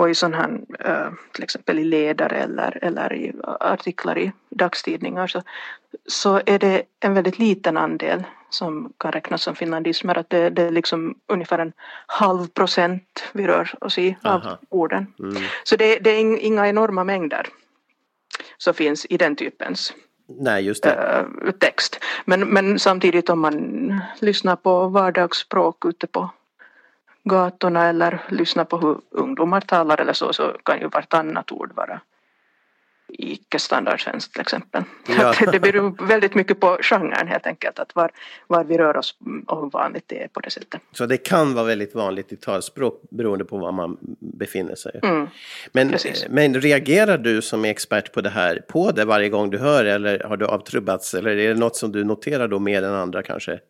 Och 0.00 0.10
i 0.10 0.14
sån 0.14 0.34
här, 0.34 0.50
uh, 0.88 1.12
till 1.32 1.44
exempel 1.44 1.78
i 1.78 1.84
ledare 1.84 2.36
eller, 2.36 2.78
eller 2.84 3.12
i 3.12 3.32
artiklar 3.60 4.18
i 4.18 4.32
dagstidningar 4.48 5.26
så, 5.26 5.42
så 6.06 6.40
är 6.46 6.58
det 6.58 6.82
en 7.00 7.14
väldigt 7.14 7.38
liten 7.38 7.76
andel 7.76 8.24
som 8.50 8.92
kan 8.98 9.12
räknas 9.12 9.42
som 9.42 9.54
finlandismer. 9.54 10.18
Att 10.18 10.30
det, 10.30 10.50
det 10.50 10.62
är 10.62 10.70
liksom 10.70 11.14
ungefär 11.26 11.58
en 11.58 11.72
halv 12.06 12.46
procent 12.46 13.24
vi 13.32 13.46
rör 13.46 13.74
oss 13.80 13.98
i 13.98 14.16
av 14.22 14.40
Aha. 14.40 14.58
orden. 14.68 15.06
Mm. 15.18 15.42
Så 15.64 15.76
det, 15.76 15.98
det, 15.98 16.10
är 16.10 16.38
inga 16.38 16.68
enorma 16.68 17.04
mängder 17.04 17.46
som 18.58 18.74
finns 18.74 19.06
i 19.10 19.16
den 19.16 19.36
typens 19.36 19.94
Nej, 20.26 20.64
just 20.64 20.82
det. 20.82 20.92
Äh, 20.92 21.50
text. 21.50 22.00
Men, 22.24 22.40
men 22.40 22.78
samtidigt 22.78 23.30
om 23.30 23.40
man 23.40 24.00
lyssnar 24.18 24.56
på 24.56 24.88
vardagsspråk 24.88 25.84
ute 25.84 26.06
på 26.06 26.30
gatorna 27.24 27.88
eller 27.88 28.22
lyssnar 28.28 28.64
på 28.64 28.78
hur 28.78 29.00
ungdomar 29.10 29.60
talar 29.60 30.00
eller 30.00 30.12
så, 30.12 30.32
så 30.32 30.56
kan 30.62 30.80
ju 30.80 30.88
vartannat 30.88 31.52
ord 31.52 31.72
vara 31.74 32.00
icke-standardsvensk 33.12 34.32
till 34.32 34.40
exempel. 34.40 34.82
Ja. 35.08 35.34
det 35.52 35.60
beror 35.60 36.06
väldigt 36.06 36.34
mycket 36.34 36.60
på 36.60 36.78
genren 36.80 37.28
helt 37.28 37.46
enkelt, 37.46 37.78
att 37.78 37.94
var, 37.94 38.10
var 38.46 38.64
vi 38.64 38.78
rör 38.78 38.96
oss 38.96 39.14
och 39.46 39.62
hur 39.62 39.70
vanligt 39.70 40.04
det 40.06 40.22
är 40.22 40.28
på 40.28 40.40
det 40.40 40.50
sättet. 40.50 40.80
Så 40.92 41.06
det 41.06 41.16
kan 41.16 41.54
vara 41.54 41.64
väldigt 41.64 41.94
vanligt 41.94 42.32
i 42.32 42.36
talspråk 42.36 43.02
beroende 43.10 43.44
på 43.44 43.58
var 43.58 43.72
man 43.72 43.96
befinner 44.18 44.74
sig. 44.74 45.00
Mm, 45.02 45.28
men, 45.72 45.94
men 46.30 46.60
reagerar 46.60 47.18
du 47.18 47.42
som 47.42 47.64
är 47.64 47.70
expert 47.70 48.12
på 48.12 48.20
det 48.20 48.30
här 48.30 48.64
på 48.68 48.90
det 48.90 49.04
varje 49.04 49.28
gång 49.28 49.50
du 49.50 49.58
hör 49.58 49.84
eller 49.84 50.18
har 50.18 50.36
du 50.36 50.46
avtrubbats 50.46 51.14
eller 51.14 51.30
är 51.30 51.48
det 51.48 51.60
något 51.60 51.76
som 51.76 51.92
du 51.92 52.04
noterar 52.04 52.48
då 52.48 52.58
mer 52.58 52.82
än 52.82 52.94
andra 52.94 53.22
kanske? 53.22 53.60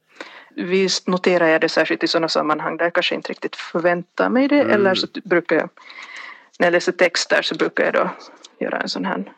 Visst 0.56 1.08
noterar 1.08 1.48
jag 1.48 1.60
det 1.60 1.68
särskilt 1.68 2.04
i 2.04 2.08
sådana 2.08 2.28
sammanhang 2.28 2.76
där 2.76 2.84
jag 2.84 2.92
kanske 2.92 3.14
inte 3.14 3.30
riktigt 3.30 3.56
förväntar 3.56 4.28
mig 4.28 4.48
det 4.48 4.60
mm. 4.60 4.72
eller 4.72 4.94
så 4.94 5.06
brukar 5.24 5.56
jag 5.56 5.68
när 6.58 6.66
jag 6.66 6.72
läser 6.72 6.92
texter 6.92 7.42
så 7.42 7.54
brukar 7.54 7.84
jag 7.84 7.94
då 7.94 8.10
göra 8.58 8.80
en 8.80 8.88
sån 8.88 9.04
här 9.04 9.32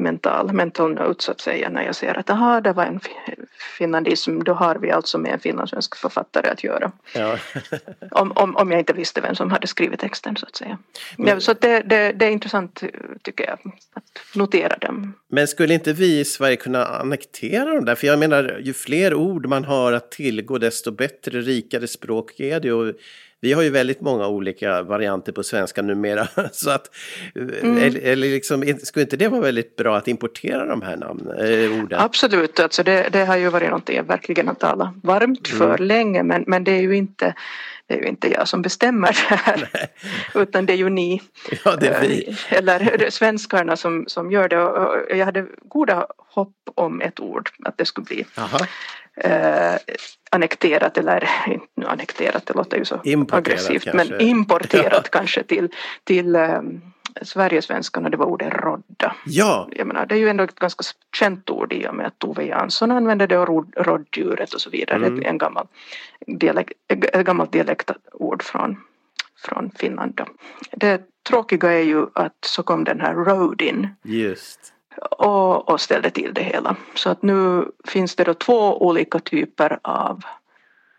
mental, 0.00 0.52
mental 0.52 0.94
note 0.94 1.24
så 1.24 1.30
att 1.30 1.40
säga 1.40 1.68
när 1.68 1.82
jag 1.82 1.94
ser 1.94 2.18
att 2.18 2.30
aha, 2.30 2.60
det 2.60 2.72
var 2.72 2.84
en 2.84 3.00
finlandism, 3.78 4.42
då 4.42 4.52
har 4.52 4.74
vi 4.74 4.90
alltså 4.90 5.18
med 5.18 5.32
en 5.32 5.40
finlandssvensk 5.40 5.96
författare 5.96 6.48
att 6.48 6.64
göra. 6.64 6.92
Ja. 7.14 7.38
om, 8.10 8.32
om, 8.32 8.56
om 8.56 8.70
jag 8.70 8.80
inte 8.80 8.92
visste 8.92 9.20
vem 9.20 9.34
som 9.34 9.50
hade 9.50 9.66
skrivit 9.66 10.00
texten 10.00 10.36
så 10.36 10.46
att 10.46 10.56
säga. 10.56 10.78
Ja, 11.16 11.40
så 11.40 11.52
det, 11.52 11.80
det, 11.80 12.12
det, 12.12 12.26
är 12.26 12.30
intressant 12.30 12.82
tycker 13.22 13.44
jag 13.44 13.58
att 13.94 14.36
notera 14.36 14.76
dem. 14.76 15.14
Men 15.28 15.48
skulle 15.48 15.74
inte 15.74 15.92
vi 15.92 16.20
i 16.20 16.24
Sverige 16.24 16.56
kunna 16.56 16.84
annektera 16.84 17.74
dem 17.74 17.84
där? 17.84 17.94
För 17.94 18.06
jag 18.06 18.18
menar, 18.18 18.60
ju 18.62 18.72
fler 18.72 19.14
ord 19.14 19.46
man 19.46 19.64
har 19.64 19.92
att 19.92 20.10
tillgå 20.10 20.58
desto 20.58 20.90
bättre, 20.90 21.40
rikare 21.40 21.86
språk 21.86 22.40
är 22.40 22.60
det. 22.60 22.72
Och 22.72 22.94
vi 23.40 23.52
har 23.52 23.62
ju 23.62 23.70
väldigt 23.70 24.00
många 24.00 24.26
olika 24.26 24.82
varianter 24.82 25.32
på 25.32 25.42
svenska 25.42 25.82
numera. 25.82 26.28
Så 26.52 26.70
att, 26.70 26.90
mm. 27.34 27.78
eller, 27.78 28.00
eller 28.00 28.28
liksom, 28.28 28.78
skulle 28.82 29.02
inte 29.02 29.16
det 29.16 29.28
vara 29.28 29.40
väldigt 29.40 29.76
bra 29.76 29.96
att 29.96 30.08
importera 30.08 30.66
de 30.66 30.82
här 30.82 30.96
namnen, 30.96 31.38
äh, 31.38 31.82
orden? 31.82 32.00
Absolut, 32.00 32.60
alltså 32.60 32.82
det, 32.82 33.08
det 33.12 33.24
har 33.24 33.36
ju 33.36 33.48
varit 33.48 33.68
någonting 33.68 33.96
jag 33.96 34.04
verkligen 34.04 34.48
har 34.48 34.54
talat 34.54 34.94
varmt 35.02 35.48
för 35.48 35.74
mm. 35.74 35.86
länge 35.86 36.22
men, 36.22 36.44
men 36.46 36.64
det 36.64 36.72
är 36.72 36.80
ju 36.80 36.96
inte 36.96 37.34
det 37.90 37.96
är 37.96 38.02
ju 38.02 38.08
inte 38.08 38.28
jag 38.28 38.48
som 38.48 38.62
bestämmer 38.62 39.08
det 39.08 39.34
här 39.34 39.68
utan 40.34 40.66
det 40.66 40.72
är 40.72 40.76
ju 40.76 40.88
ni. 40.88 41.22
Ja, 41.64 41.76
det 41.76 41.88
är 41.88 42.00
vi. 42.00 42.28
Eh, 42.28 42.52
eller 42.52 43.10
svenskarna 43.10 43.76
som, 43.76 44.04
som 44.06 44.30
gör 44.30 44.48
det. 44.48 44.62
Och 44.62 45.16
jag 45.16 45.24
hade 45.24 45.46
goda 45.62 46.06
hopp 46.16 46.56
om 46.74 47.00
ett 47.00 47.20
ord, 47.20 47.50
att 47.64 47.78
det 47.78 47.84
skulle 47.84 48.04
bli 48.04 48.26
eh, 49.20 49.76
annekterat 50.30 50.98
eller 50.98 51.28
inte 51.46 51.90
annekterat, 51.90 52.46
det 52.46 52.54
låter 52.54 52.76
ju 52.76 52.84
så 52.84 53.00
importerat 53.04 53.46
aggressivt, 53.46 53.84
kanske. 53.84 54.14
men 54.14 54.20
importerat 54.20 55.10
kanske 55.12 55.42
till, 55.42 55.68
till 56.04 56.36
um, 56.36 56.80
Sverigesvenskarna, 57.22 58.08
det 58.08 58.16
var 58.16 58.26
ordet 58.26 58.52
rodda. 58.52 59.16
Ja. 59.24 59.68
Jag 59.72 59.86
menar, 59.86 60.06
det 60.06 60.14
är 60.14 60.18
ju 60.18 60.28
ändå 60.28 60.44
ett 60.44 60.54
ganska 60.54 60.82
känt 61.16 61.50
ord 61.50 61.72
i 61.72 61.86
och 61.88 61.94
med 61.94 62.06
att 62.06 62.18
Tove 62.18 62.44
Jansson 62.44 62.90
använde 62.90 63.26
det 63.26 63.38
och 63.38 63.66
rådjuret 63.76 64.54
och 64.54 64.60
så 64.60 64.70
vidare. 64.70 65.06
Mm. 65.06 65.22
En 65.24 65.38
gammal 65.38 65.66
dialekt, 66.26 66.72
ett 66.88 67.26
gammalt 67.26 67.52
dialektord 67.52 68.42
från, 68.42 68.80
från 69.38 69.70
Finland. 69.78 70.14
Då. 70.14 70.24
Det 70.70 71.02
tråkiga 71.28 71.72
är 71.72 71.82
ju 71.82 72.06
att 72.14 72.36
så 72.46 72.62
kom 72.62 72.84
den 72.84 73.00
här 73.00 73.14
road 73.14 73.62
in. 73.62 73.88
Just. 74.04 74.74
Och, 75.00 75.68
och 75.68 75.80
ställde 75.80 76.10
till 76.10 76.34
det 76.34 76.42
hela. 76.42 76.76
Så 76.94 77.10
att 77.10 77.22
nu 77.22 77.64
finns 77.84 78.16
det 78.16 78.24
då 78.24 78.34
två 78.34 78.86
olika 78.86 79.18
typer 79.18 79.78
av 79.82 80.24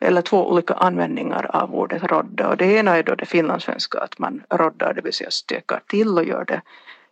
eller 0.02 0.22
två 0.22 0.52
olika 0.52 0.74
användningar 0.74 1.56
av 1.56 1.76
ordet 1.76 2.04
rodda 2.04 2.48
och 2.48 2.58
det 2.58 2.66
ena 2.66 2.98
är 2.98 3.04
då 3.04 3.16
det 3.16 3.26
finlandssvenska 3.26 4.00
att 4.00 4.20
man 4.20 4.44
roddar, 4.50 4.94
det 4.94 5.02
vill 5.02 5.14
säga 5.14 5.32
stökar 5.32 5.82
till 5.88 6.18
och 6.18 6.24
gör 6.24 6.46
det, 6.46 6.62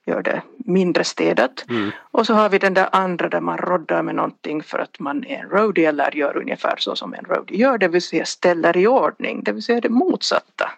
gör 0.05 0.21
det 0.21 0.41
mindre 0.57 1.03
städat. 1.03 1.65
Mm. 1.69 1.91
Och 2.11 2.25
så 2.25 2.33
har 2.33 2.49
vi 2.49 2.57
den 2.57 2.73
där 2.73 2.89
andra 2.91 3.29
där 3.29 3.41
man 3.41 3.57
roddar 3.57 4.03
med 4.03 4.15
någonting 4.15 4.63
för 4.63 4.79
att 4.79 4.99
man 4.99 5.25
är 5.25 5.37
en 5.37 5.49
roadie 5.49 5.89
eller 5.89 6.15
gör 6.15 6.37
ungefär 6.37 6.75
så 6.77 6.95
som 6.95 7.13
en 7.13 7.25
roadie 7.25 7.57
gör, 7.57 7.77
det 7.77 7.87
vill 7.87 8.01
säga 8.01 8.25
ställer 8.25 8.77
i 8.77 8.87
ordning, 8.87 9.43
det 9.43 9.51
vill 9.51 9.63
säga 9.63 9.81
det 9.81 9.89
motsatta 9.89 10.71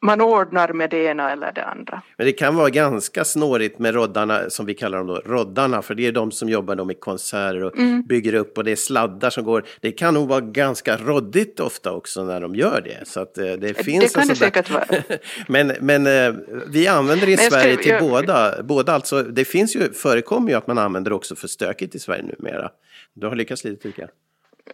man 0.00 0.20
ordnar 0.20 0.72
med 0.72 0.90
det 0.90 1.04
ena 1.04 1.32
eller 1.32 1.52
det 1.52 1.64
andra. 1.64 2.02
Men 2.16 2.26
det 2.26 2.32
kan 2.32 2.56
vara 2.56 2.70
ganska 2.70 3.24
snårigt 3.24 3.78
med 3.78 3.94
roddarna, 3.94 4.50
som 4.50 4.66
vi 4.66 4.74
kallar 4.74 4.98
dem 4.98 5.06
då, 5.06 5.22
roddarna, 5.24 5.82
för 5.82 5.94
det 5.94 6.06
är 6.06 6.12
de 6.12 6.30
som 6.30 6.48
jobbar 6.48 6.76
då 6.76 6.84
med 6.84 7.00
konserter 7.00 7.62
och 7.62 7.78
mm. 7.78 8.02
bygger 8.02 8.34
upp 8.34 8.58
och 8.58 8.64
det 8.64 8.72
är 8.72 8.76
sladdar 8.76 9.30
som 9.30 9.44
går. 9.44 9.64
Det 9.80 9.92
kan 9.92 10.14
nog 10.14 10.28
vara 10.28 10.40
ganska 10.40 10.96
roddigt 10.96 11.60
ofta 11.60 11.92
också 11.92 12.24
när 12.24 12.40
de 12.40 12.54
gör 12.54 12.80
det. 12.80 13.08
Så 13.08 13.20
att 13.20 13.38
eh, 13.38 13.44
det, 13.44 13.56
det 13.56 13.74
finns 13.74 14.12
det 14.12 14.18
kan 14.18 14.28
det 14.28 14.36
säkert 14.36 14.70
vara. 14.70 14.86
men, 15.48 15.72
men 15.80 16.06
eh, 16.06 16.34
vi 16.66 16.86
använder 16.86 17.26
det 17.26 17.32
i 17.32 17.36
Sverige 17.36 17.76
till 17.76 17.90
jag... 17.90 18.00
båda, 18.00 18.62
båda 18.62 18.92
alltså, 18.92 19.22
det 19.22 19.44
finns 19.44 19.76
ju, 19.76 19.92
förekommer 19.92 20.50
ju 20.50 20.56
att 20.56 20.66
man 20.66 20.78
använder 20.78 21.12
också 21.12 21.36
för 21.36 21.48
stökigt 21.48 21.94
i 21.94 21.98
Sverige 21.98 22.24
numera. 22.38 22.70
Du 23.14 23.26
har 23.26 23.36
lyckats 23.36 23.64
lite 23.64 23.82
tycker 23.82 24.02
jag. 24.02 24.10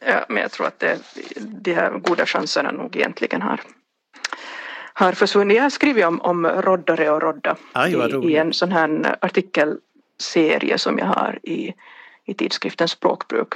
Ja, 0.00 0.26
men 0.28 0.42
jag 0.42 0.50
tror 0.50 0.66
att 0.66 0.78
det, 0.78 0.98
de 1.36 1.74
här 1.74 1.90
goda 1.90 2.26
chanserna 2.26 2.70
nog 2.70 2.96
egentligen 2.96 3.42
har 3.42 3.60
har 4.98 5.12
försvunnit. 5.12 5.56
Jag 5.56 5.62
har 5.62 5.70
skrivit 5.70 6.04
om, 6.04 6.20
om 6.20 6.46
roddare 6.46 7.10
och 7.10 7.22
rodda 7.22 7.56
Aj, 7.72 7.92
i, 7.92 8.32
i, 8.32 8.36
en 8.36 8.52
sån 8.52 8.72
här 8.72 9.16
artikelserie 9.20 10.78
som 10.78 10.98
jag 10.98 11.06
har 11.06 11.38
i, 11.42 11.74
i 12.26 12.34
tidskriften 12.34 12.88
Språkbruk. 12.88 13.48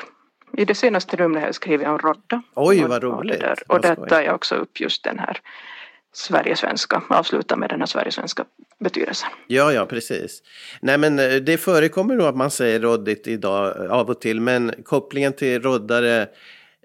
I 0.57 0.65
det 0.65 0.75
senaste 0.75 1.17
numret 1.17 1.41
har 1.41 1.49
jag 1.49 1.55
skrivit 1.55 1.89
om 1.89 1.99
rodda. 1.99 2.43
Oj, 2.55 2.85
vad 2.89 3.03
roligt. 3.03 3.35
Och, 3.35 3.41
där, 3.41 3.59
och 3.67 3.81
där 3.81 3.95
tar 3.95 4.23
jag 4.23 4.35
också 4.35 4.55
upp 4.55 4.81
just 4.81 5.05
den 5.05 5.19
här 5.19 5.41
Sverigesvenska, 6.13 7.03
avsluta 7.09 7.57
med 7.57 7.71
den 7.71 7.81
här 7.81 7.87
Sverigesvenska 7.87 8.45
betydelsen. 8.79 9.31
Ja, 9.47 9.73
ja, 9.73 9.87
precis. 9.87 10.43
Nej, 10.81 10.99
men 10.99 11.19
eh, 11.19 11.35
det 11.35 11.59
förekommer 11.59 12.15
nog 12.15 12.27
att 12.27 12.37
man 12.37 12.51
säger 12.51 12.81
roddigt 12.81 13.27
idag 13.27 13.87
av 13.91 14.11
och 14.11 14.21
till, 14.21 14.41
men 14.41 14.73
kopplingen 14.85 15.33
till 15.33 15.63
roddare 15.63 16.29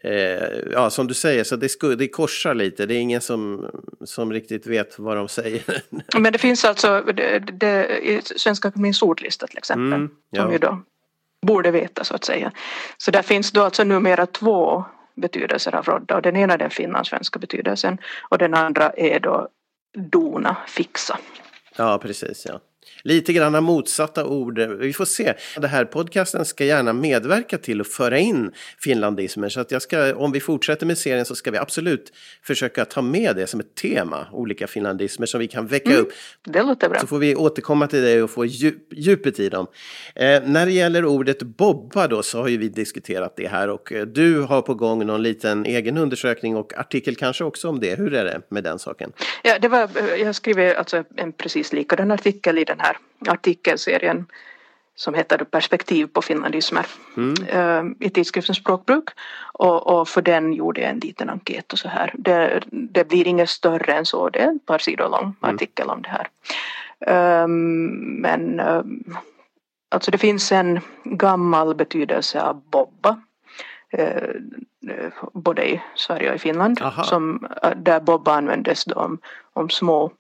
Eh, 0.04 0.72
ja, 0.72 0.90
som 0.90 1.08
du 1.08 1.14
säger, 1.14 1.44
så 1.44 1.56
det, 1.56 1.70
sku, 1.70 1.96
det 1.96 2.08
korsar 2.08 2.54
lite. 2.54 2.86
Det 2.86 2.96
är 2.96 3.00
ingen 3.00 3.22
som, 3.22 3.70
som 4.06 4.34
riktigt 4.34 4.68
vet 4.68 5.00
vad 5.00 5.18
de 5.18 5.28
säger. 5.28 5.64
Men 6.20 6.34
det 6.34 6.40
finns 6.40 6.66
alltså 6.66 7.02
det, 7.02 7.40
det, 7.40 7.98
i 7.98 8.22
Svenska 8.22 8.68
Akademiens 8.68 9.02
ordlista 9.02 9.48
till 9.48 9.58
exempel. 9.58 9.94
Mm, 9.94 10.10
ja. 10.30 10.42
Som 10.42 10.52
ju 10.52 10.58
då 10.58 10.82
borde 11.46 11.72
veta 11.72 12.04
så 12.04 12.16
att 12.16 12.26
säga. 12.26 12.52
Så 12.98 13.12
där 13.12 13.22
finns 13.22 13.52
då 13.52 13.64
alltså 13.64 13.84
numera 13.84 14.26
två 14.26 14.86
betydelser 15.16 15.76
av 15.76 15.86
rodda 15.86 16.16
och 16.16 16.22
den 16.22 16.36
ena 16.36 16.54
är 16.54 16.58
den 16.58 16.70
finlandssvenska 16.70 17.40
betydelsen 17.40 17.98
och 18.30 18.38
den 18.38 18.54
andra 18.54 18.90
är 18.90 19.20
då 19.20 19.48
dona, 19.98 20.58
fixa. 20.68 21.20
Ja, 21.78 21.98
precis 21.98 22.46
ja. 22.50 22.60
Lite 23.04 23.34
grann 23.34 23.64
motsatta 23.64 24.26
ord. 24.26 24.60
Vi 24.60 24.94
får 24.94 25.06
se. 25.06 25.34
Den 25.56 25.70
här 25.70 25.86
podcasten 25.86 26.46
ska 26.46 26.66
gärna 26.66 26.94
medverka 26.94 27.58
till 27.58 27.82
att 27.82 27.88
föra 27.88 28.18
in 28.18 28.52
finlandismer. 28.80 29.50
Så 29.50 29.60
att 29.60 29.72
jag 29.72 29.82
ska, 29.82 30.16
om 30.16 30.32
vi 30.32 30.40
fortsätter 30.40 30.86
med 30.86 30.98
serien 30.98 31.26
så 31.26 31.36
ska 31.36 31.52
vi 31.52 31.58
absolut 31.58 32.14
försöka 32.44 32.86
ta 32.86 33.02
med 33.02 33.36
det 33.36 33.48
som 33.48 33.60
ett 33.60 33.76
tema. 33.76 34.28
Olika 34.32 34.68
finlandismer 34.68 35.26
som 35.26 35.40
vi 35.40 35.48
kan 35.48 35.68
väcka 35.68 35.90
mm, 35.90 36.02
upp. 36.02 36.14
Det 36.46 36.64
låter 36.64 36.90
bra. 36.90 37.00
Så 37.00 37.08
får 37.08 37.20
vi 37.20 37.36
återkomma 37.36 37.88
till 37.88 38.02
det 38.02 38.24
och 38.24 38.32
få 38.32 38.46
djup, 38.46 38.88
djupet 38.92 39.40
i 39.40 39.50
dem. 39.50 39.68
Eh, 40.16 40.44
när 40.44 40.66
det 40.66 40.72
gäller 40.72 41.06
ordet 41.06 41.42
bobba 41.42 42.08
då 42.08 42.24
så 42.24 42.42
har 42.42 42.48
ju 42.48 42.58
vi 42.58 42.70
diskuterat 42.70 43.34
det 43.36 43.48
här. 43.48 43.70
Och 43.70 43.92
eh, 43.92 44.06
du 44.06 44.42
har 44.42 44.62
på 44.62 44.74
gång 44.74 45.06
någon 45.06 45.24
liten 45.24 45.66
egen 45.66 45.98
undersökning 45.98 46.56
och 46.56 46.78
artikel 46.78 47.16
kanske 47.16 47.44
också 47.44 47.70
om 47.70 47.80
det. 47.80 47.96
Hur 47.96 48.14
är 48.14 48.26
det 48.26 48.42
med 48.50 48.64
den 48.64 48.80
saken? 48.80 49.12
Ja, 49.44 49.60
det 49.60 49.68
var, 49.68 49.90
jag 50.18 50.36
skrev 50.36 50.78
alltså 50.78 51.04
en 51.16 51.34
precis 51.34 51.74
likadan 51.74 52.12
artikel 52.12 52.58
i 52.58 52.64
den 52.64 52.77
här 52.80 52.98
artikelserien 53.28 54.26
som 54.98 55.14
heter 55.14 55.38
Perspektiv 55.38 56.08
på 56.08 56.22
finlandismer 56.22 56.86
mm. 57.18 57.34
Eh, 57.48 58.08
i 58.08 58.10
tidskriften 58.10 58.56
Språkbruk 58.56 59.10
och, 59.54 59.88
och, 59.88 60.08
för 60.08 60.22
den 60.22 60.54
gjorde 60.54 60.82
jag 60.82 60.90
en 60.90 61.00
liten 61.00 61.30
enkät 61.30 61.74
och 61.74 61.80
så 61.80 61.88
här. 61.88 62.14
Det, 62.18 62.64
det 62.72 63.08
blir 63.08 63.28
inget 63.28 63.50
större 63.50 63.94
än 63.94 64.06
så, 64.06 64.30
det 64.30 64.40
är 64.40 64.56
ett 64.56 64.66
par 64.66 64.80
sidor 64.80 65.10
lång 65.10 65.36
mm. 65.44 65.56
artikel 65.56 65.90
om 65.90 66.02
det 66.02 66.10
här. 66.10 66.28
Um, 67.44 68.22
men 68.22 68.60
um, 68.60 69.18
alltså 69.90 70.12
det 70.12 70.18
finns 70.18 70.52
en 70.52 70.80
gammal 71.04 71.76
betydelse 71.76 72.42
av 72.42 72.62
bobba 72.70 73.22
uh, 74.00 74.42
både 75.34 75.70
i 75.70 75.82
Sverige 75.96 76.30
och 76.30 76.36
i 76.36 76.40
Finland 76.40 76.82
som, 77.04 77.48
där 77.76 78.00
bobba 78.00 78.36
användes 78.36 78.86
då 78.86 78.96
om, 78.96 79.20
om 79.54 79.70
små 79.70 80.12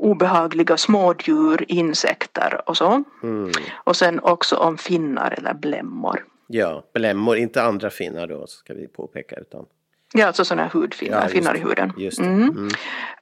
obehagliga 0.00 0.76
smådjur, 0.76 1.64
insekter 1.68 2.62
och 2.66 2.76
så. 2.76 3.04
Mm. 3.22 3.50
Och 3.74 3.96
sen 3.96 4.20
också 4.20 4.56
om 4.56 4.78
finnar 4.78 5.34
eller 5.38 5.54
blämmor. 5.54 6.24
Ja, 6.46 6.84
blämmor, 6.94 7.36
inte 7.36 7.62
andra 7.62 7.90
finnar 7.90 8.26
då 8.26 8.46
ska 8.46 8.74
vi 8.74 8.88
påpeka 8.88 9.36
utan. 9.36 9.66
Ja, 10.14 10.26
alltså 10.26 10.44
sådana 10.44 10.62
här 10.62 10.70
hudfinnar, 10.70 11.22
ja, 11.22 11.28
finnar 11.28 11.56
i 11.56 11.60
huden. 11.60 11.92
Just 11.96 12.18
mm. 12.18 12.68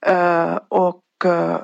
Mm. 0.06 0.50
Uh, 0.50 0.58
och 0.68 1.04
uh, 1.24 1.56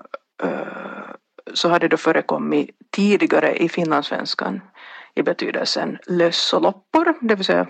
så 1.55 1.69
hade 1.69 1.89
det 1.89 1.97
förekommit 1.97 2.71
tidigare 2.91 3.57
i 3.57 3.69
finlandssvenskan 3.69 4.61
i 5.15 5.23
betydelsen 5.23 5.99
lössoloppor, 6.07 7.15
det 7.21 7.35
vill 7.35 7.45
säga 7.45 7.67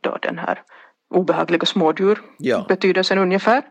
då 0.00 0.18
den 0.22 0.38
här 0.38 0.62
obehagliga 1.10 1.66
smådjur 1.66 2.22
ja. 2.36 2.64
betydelsen 2.68 3.18
ungefär. 3.18 3.62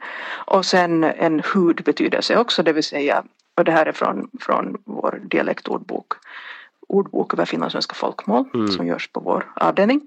Och 0.45 0.65
sen 0.65 1.04
en 1.04 1.41
hudbetydelse 1.54 2.38
också, 2.38 2.63
det 2.63 2.73
vill 2.73 2.84
säga, 2.84 3.23
och 3.56 3.63
det 3.63 3.71
här 3.71 3.86
är 3.86 3.91
från, 3.91 4.30
från 4.39 4.78
vår 4.86 5.21
dialektordbok 5.23 6.13
ordbok 6.88 7.34
över 7.34 7.45
finlandssvenska 7.45 7.95
folkmål 7.95 8.45
mm. 8.54 8.67
som 8.67 8.88
görs 8.88 9.08
på 9.08 9.19
vår 9.19 9.52
avdelning. 9.56 10.02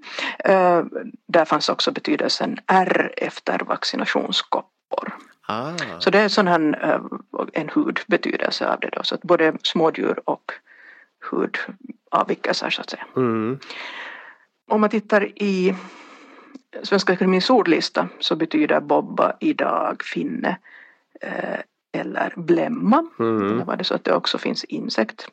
Uh, 0.49 0.83
där 1.27 1.45
fanns 1.45 1.69
också 1.69 1.91
betydelsen 1.91 2.57
R 2.67 3.13
efter 3.17 3.59
vaccinationskoppor. 3.59 5.17
Ah. 5.47 5.71
Så 5.99 6.09
det 6.09 6.19
är 6.19 6.27
sån 6.27 6.47
här, 6.47 6.59
uh, 6.59 7.47
en 7.53 7.69
hudbetydelse 7.69 8.67
av 8.73 8.79
det 8.79 8.89
då, 8.89 9.03
så 9.03 9.15
att 9.15 9.21
både 9.21 9.53
smådjur 9.63 10.19
och 10.25 10.51
hudavvikelser 11.31 12.69
så 12.69 12.81
att 12.81 12.89
säga. 12.89 13.05
Mm. 13.15 13.59
Om 14.71 14.81
man 14.81 14.89
tittar 14.89 15.41
i 15.41 15.75
Svenska 16.83 17.13
Akademiens 17.13 17.49
ordlista 17.49 18.07
så 18.19 18.35
betyder 18.35 18.79
bobba 18.79 19.33
idag 19.39 20.03
finne 20.03 20.57
eh, 21.21 21.59
eller 21.91 22.33
blämma. 22.35 23.05
Mm. 23.19 23.51
Eller 23.51 23.65
var 23.65 23.75
det 23.75 23.83
så 23.83 23.95
att 23.95 24.03
det 24.03 24.13
också 24.13 24.37
finns 24.37 24.63
insekt. 24.63 25.27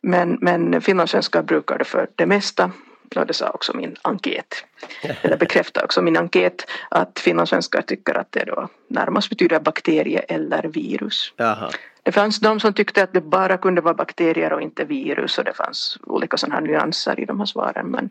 Men, 0.00 0.38
men 0.40 0.80
finlandssvenskar 0.80 1.42
brukar 1.42 1.78
det 1.78 1.84
för 1.84 2.08
det 2.14 2.26
mesta. 2.26 2.70
Och 3.16 3.26
det 3.26 3.34
sa 3.34 3.50
också 3.50 3.76
min 3.76 3.96
enkät. 4.02 4.64
Eller 5.22 5.36
bekräftar 5.36 5.84
också 5.84 6.02
min 6.02 6.16
enkät 6.16 6.66
att 6.88 7.18
finlandssvenskar 7.18 7.82
tycker 7.82 8.14
att 8.18 8.32
det 8.32 8.44
då 8.44 8.68
närmast 8.88 9.28
betyder 9.28 9.60
bakterie 9.60 10.18
eller 10.18 10.62
virus. 10.62 11.32
Jaha. 11.36 11.70
Det 12.04 12.12
fanns 12.12 12.40
de 12.40 12.60
som 12.60 12.72
tyckte 12.72 13.02
att 13.02 13.12
det 13.12 13.20
bara 13.20 13.56
kunde 13.56 13.80
vara 13.80 13.94
bakterier 13.94 14.52
och 14.52 14.62
inte 14.62 14.84
virus 14.84 15.38
och 15.38 15.44
det 15.44 15.54
fanns 15.54 15.98
olika 16.02 16.36
sådana 16.36 16.54
här 16.54 16.62
nyanser 16.62 17.20
i 17.20 17.24
de 17.24 17.38
här 17.38 17.46
svaren. 17.46 17.90
Men, 17.90 18.10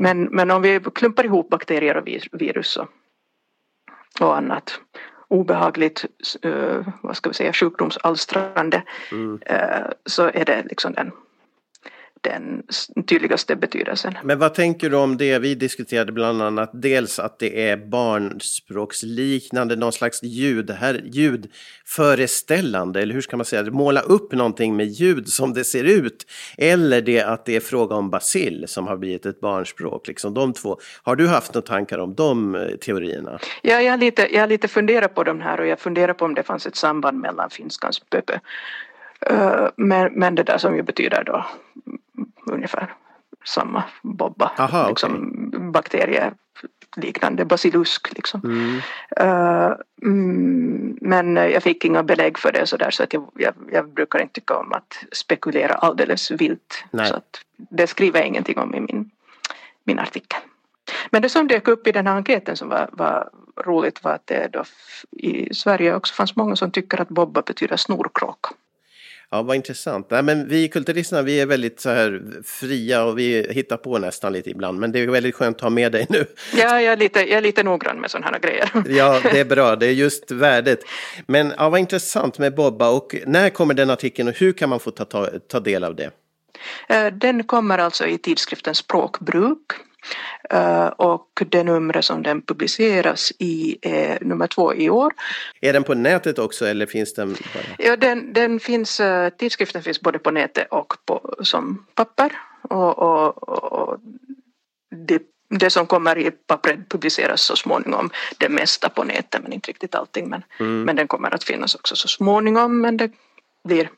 men, 0.00 0.24
men 0.24 0.50
om 0.50 0.62
vi 0.62 0.80
klumpar 0.94 1.24
ihop 1.24 1.50
bakterier 1.50 1.96
och 1.96 2.06
virus 2.32 2.76
och, 2.76 2.88
och 4.20 4.36
annat 4.36 4.80
obehagligt, 5.28 6.04
vad 7.02 7.16
ska 7.16 7.30
vi 7.30 7.34
säga, 7.34 7.52
sjukdomsalstrande 7.52 8.82
mm. 9.12 9.32
uh, 9.32 9.90
så 10.06 10.30
är 10.34 10.44
det 10.44 10.62
liksom 10.68 10.92
den 10.92 11.12
den 12.20 12.62
tydligaste 13.06 13.56
betydelsen. 13.56 14.14
Men 14.24 14.38
vad 14.38 14.54
tänker 14.54 14.90
du 14.90 14.96
om 14.96 15.16
det 15.16 15.38
vi 15.38 15.54
diskuterade 15.54 16.12
bland 16.12 16.42
annat? 16.42 16.70
Dels 16.72 17.18
att 17.18 17.38
det 17.38 17.68
är 17.68 17.76
barnspråksliknande, 17.76 19.76
någon 19.76 19.92
slags 19.92 20.22
ljud, 20.22 20.70
här, 20.70 21.00
ljudföreställande, 21.04 23.02
eller 23.02 23.14
hur 23.14 23.20
ska 23.20 23.36
man 23.36 23.46
säga, 23.46 23.70
måla 23.70 24.00
upp 24.00 24.32
någonting 24.32 24.76
med 24.76 24.86
ljud 24.86 25.28
som 25.28 25.52
det 25.52 25.64
ser 25.64 25.84
ut. 25.84 26.26
Eller 26.58 27.02
det 27.02 27.22
att 27.22 27.46
det 27.46 27.56
är 27.56 27.60
fråga 27.60 27.94
om 27.94 28.10
basil 28.10 28.64
som 28.68 28.86
har 28.86 28.96
blivit 28.96 29.26
ett 29.26 29.40
barnspråk, 29.40 30.08
liksom 30.08 30.34
de 30.34 30.52
två. 30.52 30.78
Har 31.02 31.16
du 31.16 31.28
haft 31.28 31.54
några 31.54 31.66
tankar 31.66 31.98
om 31.98 32.14
de 32.14 32.54
eh, 32.54 32.76
teorierna? 32.76 33.38
Ja, 33.62 33.80
jag 33.80 33.92
har 33.92 33.98
lite, 33.98 34.34
jag 34.34 34.40
har 34.40 34.48
lite 34.48 34.68
funderat 34.68 35.14
på 35.14 35.24
de 35.24 35.40
här 35.40 35.60
och 35.60 35.66
jag 35.66 35.80
funderar 35.80 36.12
på 36.12 36.24
om 36.24 36.34
det 36.34 36.42
fanns 36.42 36.66
ett 36.66 36.76
samband 36.76 37.20
mellan 37.20 37.50
finskans 37.50 38.00
pöpö 38.00 38.38
eh, 39.26 39.68
men, 39.76 40.12
men 40.12 40.34
det 40.34 40.42
där 40.42 40.58
som 40.58 40.76
ju 40.76 40.82
betyder 40.82 41.24
då 41.24 41.46
ungefär 42.50 42.94
samma 43.44 43.84
bobba. 44.02 44.52
Aha, 44.58 44.88
liksom, 44.88 45.12
okay. 45.48 45.70
Bakterier 45.70 46.32
liknande 46.96 47.44
basilusk 47.44 48.12
liksom. 48.12 48.40
Mm. 48.44 48.80
Uh, 49.20 49.74
mm, 50.02 50.98
men 51.00 51.36
jag 51.36 51.62
fick 51.62 51.84
inga 51.84 52.02
belägg 52.02 52.38
för 52.38 52.52
det 52.52 52.66
så 52.66 52.76
där 52.76 52.90
så 52.90 53.02
att 53.02 53.12
jag, 53.12 53.30
jag, 53.34 53.54
jag 53.72 53.88
brukar 53.88 54.18
inte 54.18 54.34
tycka 54.34 54.56
om 54.56 54.72
att 54.72 55.04
spekulera 55.12 55.74
alldeles 55.74 56.30
vilt. 56.30 56.84
Nej. 56.90 57.06
Så 57.06 57.14
att 57.14 57.40
det 57.56 57.86
skriver 57.86 58.18
jag 58.18 58.28
ingenting 58.28 58.58
om 58.58 58.74
i 58.74 58.80
min, 58.80 59.10
min 59.84 59.98
artikel. 59.98 60.40
Men 61.10 61.22
det 61.22 61.28
som 61.28 61.48
dök 61.48 61.68
upp 61.68 61.86
i 61.86 61.92
den 61.92 62.06
här 62.06 62.16
enkäten 62.16 62.56
som 62.56 62.68
var, 62.68 62.88
var 62.92 63.30
roligt 63.56 64.04
var 64.04 64.12
att 64.12 64.26
det 64.26 64.48
då 64.52 64.64
i 65.12 65.54
Sverige 65.54 65.94
också 65.94 66.14
fanns 66.14 66.36
många 66.36 66.56
som 66.56 66.70
tycker 66.70 67.00
att 67.00 67.08
bobba 67.08 67.42
betyder 67.42 67.76
snorkråka. 67.76 68.50
Ja, 69.32 69.42
vad 69.42 69.56
intressant. 69.56 70.10
Nej, 70.10 70.22
men 70.22 70.48
vi 70.48 70.68
kulturisterna, 70.68 71.22
vi 71.22 71.40
är 71.40 71.46
väldigt 71.46 71.80
så 71.80 71.90
här 71.90 72.22
fria 72.44 73.04
och 73.04 73.18
vi 73.18 73.46
hittar 73.50 73.76
på 73.76 73.98
nästan 73.98 74.32
lite 74.32 74.50
ibland. 74.50 74.78
Men 74.78 74.92
det 74.92 75.00
är 75.00 75.06
väldigt 75.06 75.34
skönt 75.34 75.56
att 75.56 75.62
ha 75.62 75.70
med 75.70 75.92
dig 75.92 76.06
nu. 76.08 76.26
Ja, 76.56 76.80
jag 76.80 76.92
är 76.92 76.96
lite, 76.96 77.20
jag 77.20 77.38
är 77.38 77.40
lite 77.40 77.62
noggrann 77.62 78.00
med 78.00 78.10
sådana 78.10 78.26
här 78.26 78.38
grejer. 78.38 78.70
Ja, 78.98 79.20
det 79.22 79.40
är 79.40 79.44
bra. 79.44 79.76
Det 79.76 79.86
är 79.86 79.92
just 79.92 80.30
värdet. 80.30 80.80
Men 81.26 81.52
ja, 81.56 81.68
vad 81.68 81.80
intressant 81.80 82.38
med 82.38 82.54
Bobba. 82.54 82.90
Och 82.90 83.14
när 83.26 83.50
kommer 83.50 83.74
den 83.74 83.90
artikeln 83.90 84.28
och 84.28 84.34
hur 84.34 84.52
kan 84.52 84.68
man 84.68 84.80
få 84.80 84.90
ta, 84.90 85.04
ta, 85.04 85.28
ta 85.48 85.60
del 85.60 85.84
av 85.84 85.94
det? 85.96 86.10
Eh, 86.88 87.06
den 87.06 87.44
kommer 87.44 87.78
alltså 87.78 88.06
i 88.06 88.18
tidskriften 88.18 88.74
Språkbruk 88.74 89.72
och 90.96 91.42
det 91.46 91.64
numret 91.64 92.04
som 92.04 92.22
den 92.22 92.42
publiceras 92.42 93.32
i 93.38 93.78
är 93.82 94.18
nummer 94.20 94.46
två 94.46 94.74
i 94.74 94.90
år. 94.90 95.12
Är 95.60 95.72
den 95.72 95.84
på 95.84 95.94
nätet 95.94 96.38
också 96.38 96.66
eller 96.66 96.86
finns 96.86 97.14
den 97.14 97.32
bara? 97.32 97.64
Ja, 97.78 97.96
den, 97.96 98.32
den 98.32 98.60
finns, 98.60 99.00
eh, 99.00 99.28
tidskriften 99.28 99.82
finns 99.82 100.00
både 100.00 100.18
på 100.18 100.30
nätet 100.30 100.66
och 100.70 100.94
på, 101.04 101.34
som 101.40 101.86
papper. 101.94 102.32
Och, 102.62 102.98
och, 102.98 103.48
och 103.48 103.98
det, 105.06 105.22
det 105.48 105.70
som 105.70 105.86
kommer 105.86 106.18
i 106.18 106.30
pappret 106.30 106.88
publiceras 106.88 107.42
så 107.42 107.56
småningom 107.56 108.10
det 108.38 108.48
mesta 108.48 108.88
på 108.88 109.04
nätet 109.04 109.42
men 109.42 109.52
inte 109.52 109.68
riktigt 109.68 109.94
allting. 109.94 110.28
Men, 110.28 110.42
mm. 110.60 110.82
men 110.82 110.96
den 110.96 111.08
kommer 111.08 111.34
att 111.34 111.44
finnas 111.44 111.74
också 111.74 111.96
så 111.96 112.08
småningom 112.08 112.80
men 112.80 112.96
det 112.96 113.10
blir 113.64 113.90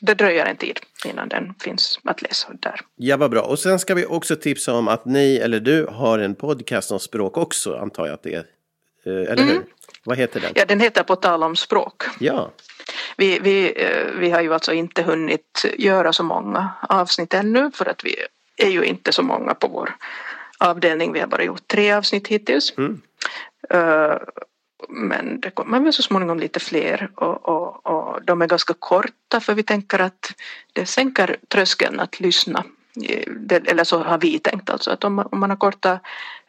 det 0.00 0.14
dröjer 0.14 0.46
en 0.46 0.56
tid 0.56 0.80
innan 1.04 1.28
den 1.28 1.54
finns 1.60 2.00
att 2.04 2.22
läsa 2.22 2.48
där. 2.52 2.80
Ja, 2.96 3.16
vad 3.16 3.30
bra. 3.30 3.42
Och 3.42 3.58
sen 3.58 3.78
ska 3.78 3.94
vi 3.94 4.06
också 4.06 4.36
tipsa 4.36 4.74
om 4.74 4.88
att 4.88 5.04
ni, 5.04 5.36
eller 5.36 5.60
du, 5.60 5.86
har 5.86 6.18
en 6.18 6.34
podcast 6.34 6.92
om 6.92 7.00
språk 7.00 7.36
också, 7.36 7.76
antar 7.76 8.06
jag 8.06 8.14
att 8.14 8.22
det 8.22 8.34
är. 8.34 8.44
Eh, 9.06 9.12
eller 9.12 9.42
mm. 9.42 9.48
hur? 9.48 9.64
Vad 10.04 10.18
heter 10.18 10.40
den? 10.40 10.52
Ja, 10.54 10.64
den 10.64 10.80
heter 10.80 11.02
På 11.02 11.16
tal 11.16 11.42
om 11.42 11.56
språk. 11.56 12.02
Ja. 12.20 12.50
Vi, 13.16 13.38
vi, 13.38 13.82
eh, 13.84 14.18
vi 14.18 14.30
har 14.30 14.40
ju 14.40 14.54
alltså 14.54 14.72
inte 14.72 15.02
hunnit 15.02 15.64
göra 15.78 16.12
så 16.12 16.22
många 16.22 16.70
avsnitt 16.88 17.34
ännu 17.34 17.70
för 17.74 17.88
att 17.88 18.04
vi 18.04 18.16
är 18.56 18.70
ju 18.70 18.84
inte 18.84 19.12
så 19.12 19.22
många 19.22 19.54
på 19.54 19.68
vår 19.68 19.96
avdelning. 20.58 21.12
Vi 21.12 21.20
har 21.20 21.26
bara 21.26 21.44
gjort 21.44 21.68
tre 21.68 21.92
avsnitt 21.92 22.28
hittills. 22.28 22.78
Mm. 22.78 23.00
Men 24.88 25.40
det 25.40 25.50
kommer 25.50 25.80
väl 25.80 25.92
så 25.92 26.02
småningom 26.02 26.38
lite 26.38 26.60
fler 26.60 27.10
och, 27.14 27.48
och, 27.48 27.86
och 27.86 28.24
de 28.24 28.42
är 28.42 28.46
ganska 28.46 28.74
korta 28.78 29.40
för 29.40 29.54
vi 29.54 29.62
tänker 29.62 29.98
att 29.98 30.32
det 30.72 30.86
sänker 30.86 31.36
tröskeln 31.48 32.00
att 32.00 32.20
lyssna. 32.20 32.64
Eller 33.50 33.84
så 33.84 33.98
har 33.98 34.18
vi 34.18 34.38
tänkt 34.38 34.70
alltså 34.70 34.90
att 34.90 35.04
om 35.04 35.14
man, 35.14 35.28
om 35.32 35.40
man 35.40 35.50
har 35.50 35.56
korta 35.56 36.00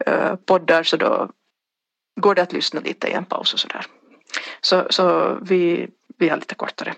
eh, 0.06 0.36
poddar 0.36 0.84
så 0.84 0.98
då 0.98 1.30
går 2.22 2.36
det 2.36 2.42
att 2.42 2.54
lyssna 2.54 2.80
lite 2.80 3.08
i 3.08 3.12
en 3.12 3.26
paus 3.26 3.54
och 3.54 3.60
sådär. 3.60 3.86
Så, 4.62 4.88
så 4.90 5.38
vi, 5.42 5.88
vi 6.18 6.30
har 6.30 6.38
lite 6.38 6.56
kortare 6.56 6.94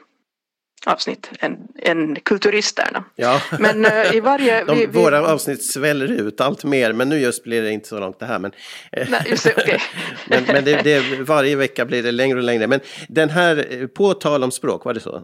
avsnitt 0.88 1.32
än, 1.40 1.58
än 1.80 2.16
kulturisterna. 2.16 3.04
Ja. 3.16 3.42
Men 3.60 3.86
uh, 3.86 4.16
i 4.16 4.20
varje... 4.20 4.64
De, 4.64 4.76
vi, 4.76 4.86
vi... 4.86 5.00
Våra 5.00 5.28
avsnitt 5.28 5.64
sväller 5.64 6.12
ut 6.12 6.42
allt 6.42 6.64
mer, 6.64 6.94
men 6.94 7.10
nu 7.10 7.20
just 7.20 7.44
blir 7.44 7.62
det 7.62 7.72
inte 7.72 7.88
så 7.88 8.00
långt 8.00 8.20
det 8.20 8.26
här. 8.26 8.40
Men, 8.40 8.52
eh, 8.92 9.08
Nej, 9.10 9.24
just 9.30 9.46
okay. 9.46 9.80
men, 10.28 10.44
men 10.44 10.64
det, 10.64 10.82
det, 10.82 11.22
varje 11.22 11.56
vecka 11.56 11.86
blir 11.86 12.04
det 12.04 12.12
längre 12.12 12.38
och 12.38 12.44
längre. 12.44 12.68
Men 12.68 12.80
den 13.10 13.30
här, 13.30 13.68
eh, 13.70 13.88
på 13.88 14.14
tal 14.14 14.44
om 14.44 14.52
språk, 14.52 14.86
var 14.86 14.94
det 14.94 15.00
så? 15.00 15.24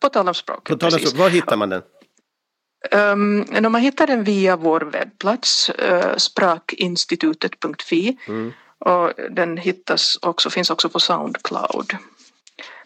På 0.00 0.08
tal 0.08 0.28
om 0.28 0.34
språk, 0.34 0.68
på 0.68 0.76
tal 0.76 0.94
om 0.94 0.98
språk 0.98 1.16
Var 1.16 1.28
hittar 1.28 1.56
man 1.56 1.68
den? 1.68 1.82
Um, 2.90 3.72
man 3.72 3.80
hittar 3.80 4.06
den 4.06 4.24
via 4.24 4.56
vår 4.56 4.80
webbplats, 4.80 5.70
uh, 5.70 6.16
sprakinstitutet.fi. 6.16 8.16
Mm. 8.28 8.52
Och 8.78 9.12
den 9.30 9.56
hittas 9.56 10.18
också, 10.22 10.50
finns 10.50 10.70
också 10.70 10.88
på 10.88 11.00
Soundcloud. 11.00 11.96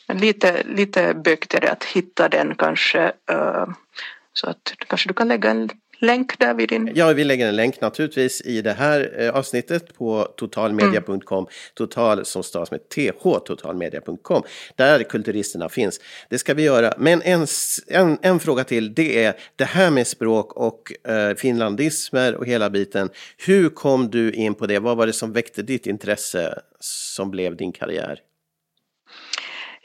Lite 0.09 0.63
lite, 0.63 1.15
lite 1.15 1.61
det 1.61 1.73
att 1.73 1.85
hitta 1.85 2.29
den 2.29 2.55
kanske. 2.55 3.13
Eh, 3.31 3.67
så 4.33 4.47
att 4.47 4.75
kanske 4.89 5.09
du 5.09 5.15
kan 5.15 5.29
lägga 5.29 5.51
en 5.51 5.71
länk 5.99 6.39
där 6.39 6.55
vid 6.55 6.69
din... 6.69 6.93
Ja, 6.95 7.13
vi 7.13 7.25
lägger 7.25 7.49
en 7.49 7.57
länk 7.57 7.81
naturligtvis 7.81 8.41
i 8.41 8.63
det 8.63 8.73
här 8.73 9.15
eh, 9.19 9.31
avsnittet 9.31 9.95
på 9.99 10.29
totalmedia.com. 10.37 11.39
Mm. 11.39 11.51
Total 11.75 12.25
som 12.25 12.43
stavas 12.43 12.71
med 12.71 12.89
th, 12.89 13.39
totalmedia.com. 13.47 14.43
Där 14.77 15.03
kulturisterna 15.03 15.69
finns. 15.69 16.01
Det 16.29 16.39
ska 16.39 16.55
vi 16.55 16.63
göra. 16.63 16.95
Men 16.99 17.23
en, 17.23 17.47
en, 17.89 18.19
en 18.23 18.41
fråga 18.41 18.65
till, 18.65 18.95
det 18.95 19.25
är 19.25 19.35
det 19.57 19.65
här 19.65 19.91
med 19.91 20.07
språk 20.07 20.53
och 20.53 21.09
eh, 21.11 21.35
finlandismer 21.35 22.35
och 22.35 22.47
hela 22.47 22.71
biten. 22.71 23.11
Hur 23.47 23.69
kom 23.69 24.11
du 24.11 24.33
in 24.33 24.55
på 24.55 24.67
det? 24.67 24.79
Vad 24.79 24.97
var 24.97 25.07
det 25.07 25.13
som 25.13 25.33
väckte 25.33 25.63
ditt 25.63 25.87
intresse 25.87 26.59
som 26.81 27.31
blev 27.31 27.57
din 27.57 27.73
karriär? 27.73 28.21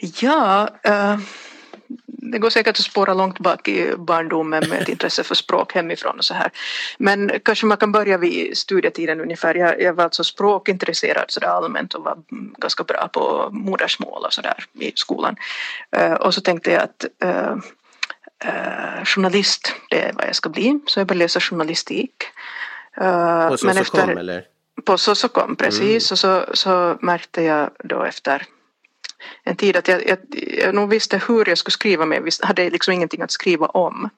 Ja, 0.01 0.69
uh, 0.87 1.19
det 2.07 2.39
går 2.39 2.49
säkert 2.49 2.79
att 2.79 2.85
spåra 2.85 3.13
långt 3.13 3.39
bak 3.39 3.67
i 3.67 3.95
barndomen 3.97 4.69
med 4.69 4.81
ett 4.81 4.89
intresse 4.89 5.23
för 5.23 5.35
språk 5.35 5.73
hemifrån 5.73 6.17
och 6.17 6.25
så 6.25 6.33
här. 6.33 6.51
Men 6.97 7.31
kanske 7.45 7.65
man 7.65 7.77
kan 7.77 7.91
börja 7.91 8.17
vid 8.17 8.57
studietiden 8.57 9.21
ungefär. 9.21 9.55
Jag, 9.55 9.81
jag 9.81 9.93
var 9.93 10.03
alltså 10.03 10.23
språkintresserad 10.23 11.25
så 11.27 11.39
där 11.39 11.47
allmänt 11.47 11.93
och 11.93 12.03
var 12.03 12.17
ganska 12.57 12.83
bra 12.83 13.07
på 13.13 13.49
modersmål 13.51 14.25
och 14.25 14.33
så 14.33 14.41
där 14.41 14.65
i 14.73 14.91
skolan. 14.95 15.35
Uh, 15.97 16.13
och 16.13 16.33
så 16.33 16.41
tänkte 16.41 16.71
jag 16.71 16.83
att 16.83 17.05
uh, 17.25 17.55
journalist, 19.03 19.75
det 19.89 20.01
är 20.01 20.13
vad 20.13 20.27
jag 20.27 20.35
ska 20.35 20.49
bli. 20.49 20.79
Så 20.85 20.99
jag 20.99 21.07
började 21.07 21.23
läsa 21.23 21.39
journalistik. 21.39 22.23
på 23.51 23.57
Sosokom 23.57 24.17
eller? 24.17 24.43
På 24.85 24.97
Sosokom, 24.97 25.55
precis. 25.55 26.11
Mm. 26.11 26.13
Och 26.13 26.19
så, 26.19 26.45
så 26.53 26.97
märkte 27.01 27.43
jag 27.43 27.69
då 27.83 28.03
efter 28.03 28.47
en 29.43 29.55
tid 29.55 29.75
att 29.75 29.87
jag, 29.87 30.07
jag, 30.07 30.17
jag 30.63 30.75
nog 30.75 30.89
visste 30.89 31.21
hur 31.27 31.49
jag 31.49 31.57
skulle 31.57 31.73
skriva 31.73 32.05
men 32.05 32.23
jag 32.25 32.47
hade 32.47 32.69
liksom 32.69 32.93
ingenting 32.93 33.21
att 33.21 33.31
skriva 33.31 33.65
om. 33.65 34.09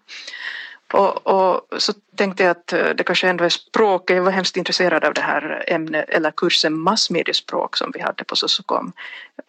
Och, 0.93 1.27
och, 1.27 1.81
så 1.81 1.93
tänkte 2.15 2.43
jag 2.43 2.51
att 2.51 2.73
eh, 2.73 2.89
det 2.89 3.03
kanske 3.03 3.29
ändå 3.29 3.43
är 3.43 3.49
språk, 3.49 4.09
jag 4.09 4.21
var 4.21 4.31
hemskt 4.31 4.57
intresserad 4.57 5.03
av 5.03 5.13
det 5.13 5.21
här 5.21 5.63
ämnet 5.67 6.09
eller 6.09 6.31
kursen 6.31 6.79
massmediespråk 6.79 7.77
som 7.77 7.91
vi 7.93 8.01
hade 8.01 8.23
på 8.23 8.35
Sosokom. 8.35 8.93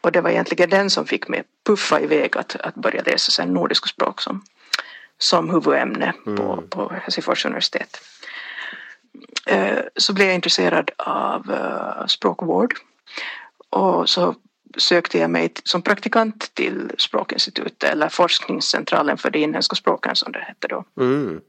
Och 0.01 0.13
det 0.13 0.21
var 0.21 0.31
egentligen 0.31 0.71
den 0.71 0.91
som 0.91 1.07
fick 1.07 1.29
mig 1.29 1.43
puffa 1.67 2.01
iväg 2.01 2.37
att, 2.37 2.57
att 2.57 2.75
börja 2.75 3.03
läsa 3.03 3.31
sen 3.31 3.49
nordiska 3.49 3.87
språk 3.87 4.21
som, 4.21 4.43
som 5.19 5.51
huvudämne 5.51 6.13
mm. 6.27 6.37
på, 6.37 6.63
på 6.71 6.93
Helsingfors 7.03 7.45
universitet. 7.47 8.01
Eh, 9.47 9.79
så 9.97 10.13
blev 10.13 10.27
jag 10.27 10.35
intresserad 10.35 10.91
av 10.99 11.51
eh, 11.51 12.07
språkvård 12.07 12.75
och 13.71 14.09
så 14.09 14.35
sökte 14.77 15.19
jag 15.19 15.31
mig 15.31 15.53
som 15.65 15.83
praktikant 15.83 16.55
till 16.55 16.91
Språkinstitutet 16.99 17.85
eller 17.85 18.09
Forskningscentralen 18.09 19.19
för 19.19 19.31
de 19.31 19.39
inhemska 19.39 19.77
språken 19.77 20.17
som 20.17 20.33
det 20.33 20.39
hette 20.39 20.69
då. 20.69 20.85
Mm. 21.01 21.41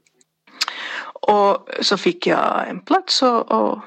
Och 1.20 1.68
så 1.80 1.96
fick 1.96 2.26
jag 2.26 2.68
en 2.68 2.80
plats 2.80 3.22
och, 3.22 3.52
och, 3.52 3.80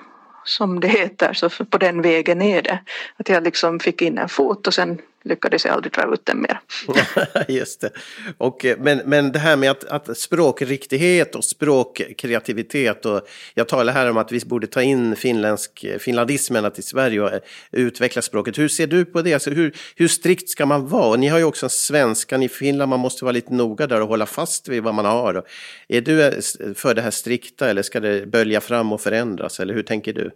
som 0.43 0.79
det 0.79 0.87
heter 0.87 1.33
så 1.33 1.49
på 1.49 1.77
den 1.77 2.01
vägen 2.01 2.41
är 2.41 2.61
det. 2.61 2.79
Att 3.17 3.29
jag 3.29 3.43
liksom 3.43 3.79
fick 3.79 4.01
in 4.01 4.17
en 4.17 4.29
fot 4.29 4.67
och 4.67 4.73
sen 4.73 5.01
lyckades 5.23 5.65
jag 5.65 5.73
aldrig 5.73 5.93
dra 5.93 6.13
ut 6.13 6.25
den 6.25 6.41
mer. 6.41 6.59
Just 7.47 7.81
det. 7.81 7.89
Och, 8.37 8.65
eh, 8.65 8.77
men, 8.79 9.01
men 9.05 9.31
det 9.31 9.39
här 9.39 9.55
med 9.55 9.71
att, 9.71 9.83
att 9.83 10.17
språkriktighet 10.17 11.35
och 11.35 11.43
språkkreativitet 11.43 13.05
och 13.05 13.27
jag 13.53 13.67
talar 13.67 13.93
här 13.93 14.09
om 14.09 14.17
att 14.17 14.31
vi 14.31 14.39
borde 14.45 14.67
ta 14.67 14.81
in 14.81 15.15
finländsk, 15.15 15.83
eh, 15.83 15.97
finlandismerna 15.97 16.69
till 16.69 16.83
Sverige 16.83 17.21
och 17.21 17.33
eh, 17.33 17.39
utveckla 17.71 18.21
språket. 18.21 18.57
Hur 18.57 18.67
ser 18.67 18.87
du 18.87 19.05
på 19.05 19.21
det? 19.21 19.33
Alltså 19.33 19.49
hur, 19.49 19.75
hur 19.95 20.07
strikt 20.07 20.49
ska 20.49 20.65
man 20.65 20.87
vara? 20.87 21.17
Ni 21.17 21.27
har 21.27 21.37
ju 21.37 21.43
också 21.43 21.69
svenskan 21.69 22.43
i 22.43 22.49
Finland, 22.49 22.89
man 22.89 22.99
måste 22.99 23.25
vara 23.25 23.31
lite 23.31 23.53
noga 23.53 23.87
där 23.87 24.01
och 24.01 24.07
hålla 24.07 24.25
fast 24.25 24.67
vid 24.67 24.83
vad 24.83 24.93
man 24.93 25.05
har. 25.05 25.43
Är 25.87 26.01
du 26.01 26.41
för 26.75 26.93
det 26.93 27.01
här 27.01 27.11
strikta 27.11 27.69
eller 27.69 27.81
ska 27.81 27.99
det 27.99 28.25
bölja 28.27 28.61
fram 28.61 28.93
och 28.93 29.01
förändras? 29.01 29.59
Eller 29.59 29.73
hur 29.73 29.83
tänker 29.83 30.13
du? 30.13 30.31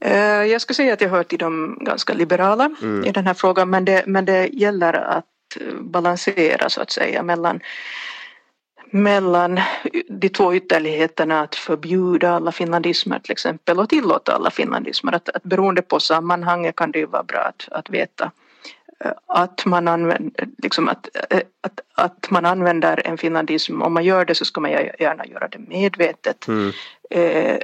Eh, 0.00 0.44
jag 0.44 0.60
skulle 0.60 0.74
säga 0.74 0.92
att 0.92 1.00
jag 1.00 1.08
hör 1.08 1.22
till 1.22 1.38
de 1.38 1.78
ganska 1.80 2.14
liberala 2.14 2.70
mm. 2.82 3.04
i 3.04 3.12
den 3.12 3.26
här 3.26 3.34
frågan 3.34 3.70
men 3.70 3.84
det, 3.84 4.04
men 4.06 4.24
det 4.24 4.46
gäller 4.52 4.92
att 4.92 5.26
balansera 5.80 6.68
så 6.68 6.80
att 6.80 6.90
säga 6.90 7.22
mellan 7.22 7.60
mellan 8.92 9.60
de 10.08 10.28
två 10.28 10.54
ytterligheterna 10.54 11.40
att 11.40 11.54
förbjuda 11.54 12.30
alla 12.30 12.52
finlandismer 12.52 13.18
till 13.18 13.32
exempel 13.32 13.78
och 13.78 13.88
tillåta 13.88 14.32
alla 14.32 14.50
finlandismer. 14.50 15.12
Att, 15.12 15.28
att 15.28 15.42
beroende 15.42 15.82
på 15.82 16.00
sammanhanget 16.00 16.76
kan 16.76 16.90
det 16.90 16.98
ju 16.98 17.06
vara 17.06 17.22
bra 17.22 17.40
att, 17.40 17.68
att 17.70 17.90
veta 17.90 18.30
eh, 19.04 19.12
att 19.26 19.66
man, 19.66 19.88
använder, 19.88 20.46
liksom 20.58 20.88
att, 20.88 21.08
eh, 21.30 21.40
att, 21.60 21.80
att 21.94 22.30
man 22.30 22.46
använder 22.46 23.06
en 23.06 23.18
finlandism. 23.18 23.82
Om 23.82 23.94
man 23.94 24.04
gör 24.04 24.24
det 24.24 24.34
så 24.34 24.44
ska 24.44 24.60
man 24.60 24.70
gärna 24.70 25.26
göra 25.26 25.48
det 25.48 25.58
medvetet. 25.58 26.48
Mm. 26.48 26.72
Eh, 27.10 27.58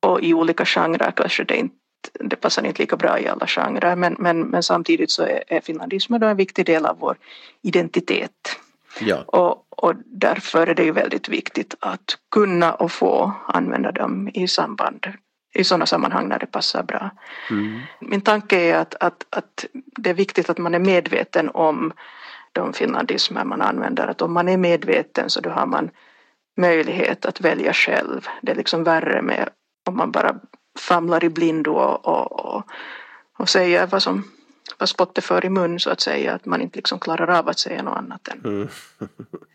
och 0.00 0.20
i 0.20 0.34
olika 0.34 0.64
genrer 0.64 1.10
kanske 1.10 1.44
det 1.44 1.56
inte 1.56 1.74
det 2.20 2.36
passar 2.36 2.66
inte 2.66 2.82
lika 2.82 2.96
bra 2.96 3.18
i 3.18 3.28
alla 3.28 3.46
genrer 3.46 3.96
men, 3.96 4.16
men, 4.18 4.40
men 4.40 4.62
samtidigt 4.62 5.10
så 5.10 5.22
är, 5.22 5.42
är 5.46 5.60
finlandismen 5.60 6.22
en 6.22 6.36
viktig 6.36 6.66
del 6.66 6.86
av 6.86 6.98
vår 6.98 7.16
identitet. 7.62 8.56
Ja. 9.00 9.24
Och, 9.26 9.66
och 9.70 9.94
därför 10.04 10.66
är 10.66 10.74
det 10.74 10.82
ju 10.82 10.92
väldigt 10.92 11.28
viktigt 11.28 11.74
att 11.80 12.18
kunna 12.30 12.74
och 12.74 12.92
få 12.92 13.32
använda 13.46 13.92
dem 13.92 14.30
i 14.34 14.48
samband 14.48 15.06
i 15.54 15.64
sådana 15.64 15.86
sammanhang 15.86 16.28
när 16.28 16.38
det 16.38 16.46
passar 16.46 16.82
bra. 16.82 17.10
Mm. 17.50 17.80
Min 18.00 18.20
tanke 18.20 18.60
är 18.60 18.76
att, 18.76 18.94
att, 19.00 19.26
att 19.30 19.66
det 19.74 20.10
är 20.10 20.14
viktigt 20.14 20.50
att 20.50 20.58
man 20.58 20.74
är 20.74 20.78
medveten 20.78 21.50
om 21.54 21.92
de 22.52 22.72
finlandismer 22.72 23.44
man 23.44 23.62
använder. 23.62 24.06
Att 24.06 24.22
om 24.22 24.32
man 24.32 24.48
är 24.48 24.56
medveten 24.56 25.30
så 25.30 25.40
då 25.40 25.50
har 25.50 25.66
man 25.66 25.90
möjlighet 26.56 27.26
att 27.26 27.40
välja 27.40 27.72
själv. 27.72 28.26
Det 28.42 28.52
är 28.52 28.56
liksom 28.56 28.84
värre 28.84 29.22
med 29.22 29.48
om 29.90 29.96
man 29.96 30.10
bara 30.10 30.34
famlar 30.78 31.24
i 31.24 31.28
blindo 31.28 31.70
och, 31.70 32.06
och, 32.06 32.44
och, 32.44 32.62
och 33.38 33.48
säger 33.48 33.86
vad 33.86 34.02
som 34.02 34.24
vad 34.78 34.88
spottet 34.88 35.24
för 35.24 35.44
i 35.44 35.48
mun 35.48 35.80
så 35.80 35.90
att 35.90 36.00
säga 36.00 36.34
att 36.34 36.46
man 36.46 36.60
inte 36.60 36.76
liksom 36.76 36.98
klarar 36.98 37.38
av 37.38 37.48
att 37.48 37.58
säga 37.58 37.82
något 37.82 37.96
annat 37.96 38.28
än 38.28 38.44
mm. 38.44 38.68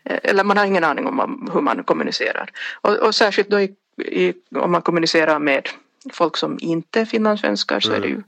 eller 0.04 0.44
man 0.44 0.56
har 0.56 0.64
ingen 0.64 0.84
aning 0.84 1.06
om 1.06 1.50
hur 1.52 1.60
man 1.60 1.84
kommunicerar 1.84 2.50
och, 2.80 2.94
och 2.94 3.14
särskilt 3.14 3.48
då 3.48 3.60
i, 3.60 3.74
i, 4.02 4.34
om 4.56 4.72
man 4.72 4.82
kommunicerar 4.82 5.38
med 5.38 5.68
folk 6.12 6.36
som 6.36 6.58
inte 6.60 7.00
är 7.00 7.04
finlandssvenskar 7.04 7.80
så 7.80 7.92
är 7.92 8.00
det 8.00 8.08
ju 8.08 8.14
mm. 8.14 8.24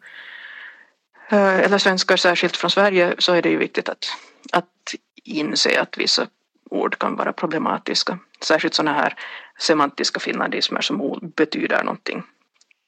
Eh, 1.30 1.60
eller 1.60 1.78
svenskar 1.78 2.16
särskilt 2.16 2.56
från 2.56 2.70
Sverige 2.70 3.14
så 3.18 3.32
är 3.32 3.42
det 3.42 3.50
ju 3.50 3.58
viktigt 3.58 3.88
att, 3.88 4.04
att 4.52 4.94
inse 5.24 5.80
att 5.80 5.98
vissa 5.98 6.26
ord 6.70 6.98
kan 6.98 7.16
vara 7.16 7.32
problematiska 7.32 8.18
särskilt 8.40 8.74
sådana 8.74 8.92
här 8.92 9.14
semantiska 9.58 10.20
finlandismer 10.20 10.80
som 10.80 11.18
betyder 11.36 11.84
någonting 11.84 12.22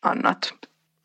annat. 0.01 0.53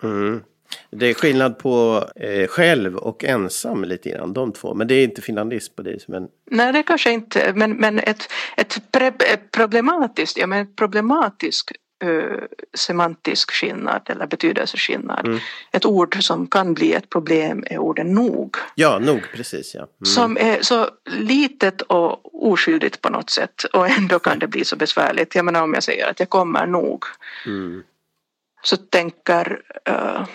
Mm. 0.04 0.42
Det 0.90 1.06
är 1.06 1.14
skillnad 1.14 1.60
på 1.60 2.06
eh, 2.16 2.48
själv 2.48 2.96
och 2.96 3.24
ensam 3.24 3.84
lite 3.84 4.10
grann, 4.10 4.34
de 4.34 4.52
två. 4.52 4.74
Men 4.74 4.88
det 4.88 4.96
är 4.96 5.04
inte 5.04 5.22
finlandism 5.22 5.76
på 5.76 5.82
det 5.82 6.08
men... 6.08 6.28
Nej, 6.52 6.74
det 6.74 6.84
kanske 6.84 7.12
inte. 7.12 7.54
Men, 7.56 7.72
men 7.72 8.00
ett, 8.00 8.32
ett 8.58 8.92
pre, 8.92 9.12
problematiskt, 9.52 10.38
ja 10.38 10.48
men 10.48 10.76
problematisk 10.76 11.72
uh, 12.04 12.44
semantisk 12.74 13.52
skillnad 13.52 14.02
eller 14.10 14.28
betydelseskillnad. 14.28 15.28
Mm. 15.28 15.40
Ett 15.72 15.86
ord 15.86 16.24
som 16.24 16.48
kan 16.48 16.74
bli 16.74 16.94
ett 16.94 17.10
problem 17.10 17.64
är 17.70 17.78
ordet 17.78 18.06
nog. 18.06 18.56
Ja, 18.76 19.00
nog, 19.00 19.22
precis. 19.34 19.76
Ja. 19.76 19.80
Mm. 19.80 20.06
Som 20.06 20.38
är 20.38 20.62
så 20.62 20.90
litet 21.06 21.82
och 21.82 22.46
oskyldigt 22.52 23.02
på 23.02 23.10
något 23.10 23.30
sätt 23.30 23.64
och 23.64 23.90
ändå 23.90 24.20
kan 24.20 24.40
det 24.40 24.48
bli 24.48 24.66
så 24.66 24.76
besvärligt. 24.76 25.36
Jag 25.36 25.46
menar 25.46 25.64
om 25.64 25.74
jag 25.74 25.84
säger 25.84 26.10
att 26.10 26.20
jag 26.20 26.30
kommer 26.30 26.66
nog. 26.66 27.04
Mm. 27.46 27.84
Så 28.62 28.78
tänker 28.78 29.62
uh, 29.90 30.26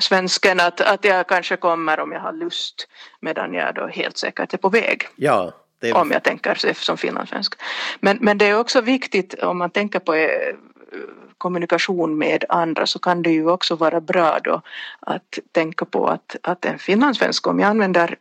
svensken 0.00 0.60
att, 0.60 0.80
att 0.80 1.04
jag 1.04 1.28
kanske 1.28 1.56
kommer 1.56 2.00
om 2.00 2.12
jag 2.12 2.20
har 2.20 2.32
lust 2.32 2.88
medan 3.20 3.54
jag 3.54 3.74
då 3.74 3.86
helt 3.86 4.18
säkert 4.18 4.54
är 4.54 4.58
på 4.58 4.68
väg. 4.68 5.08
Ja. 5.16 5.52
Det... 5.80 5.92
Om 5.92 6.10
jag 6.10 6.22
tänker 6.22 6.74
som 6.74 6.96
finlandssvensk. 6.96 7.54
Men, 8.00 8.18
men 8.20 8.38
det 8.38 8.46
är 8.46 8.58
också 8.58 8.80
viktigt 8.80 9.34
om 9.34 9.58
man 9.58 9.70
tänker 9.70 9.98
på 9.98 10.14
eh, 10.14 10.54
kommunikation 11.38 12.18
med 12.18 12.44
andra 12.48 12.86
så 12.86 12.98
kan 12.98 13.22
det 13.22 13.30
ju 13.30 13.50
också 13.50 13.76
vara 13.76 14.00
bra 14.00 14.38
då 14.44 14.62
att 15.00 15.38
tänka 15.52 15.84
på 15.84 16.06
att, 16.06 16.36
att 16.42 16.64
en 16.64 16.78
finlandssvensk, 16.78 17.46
om 17.46 17.60
jag 17.60 17.68
använder 17.68 18.16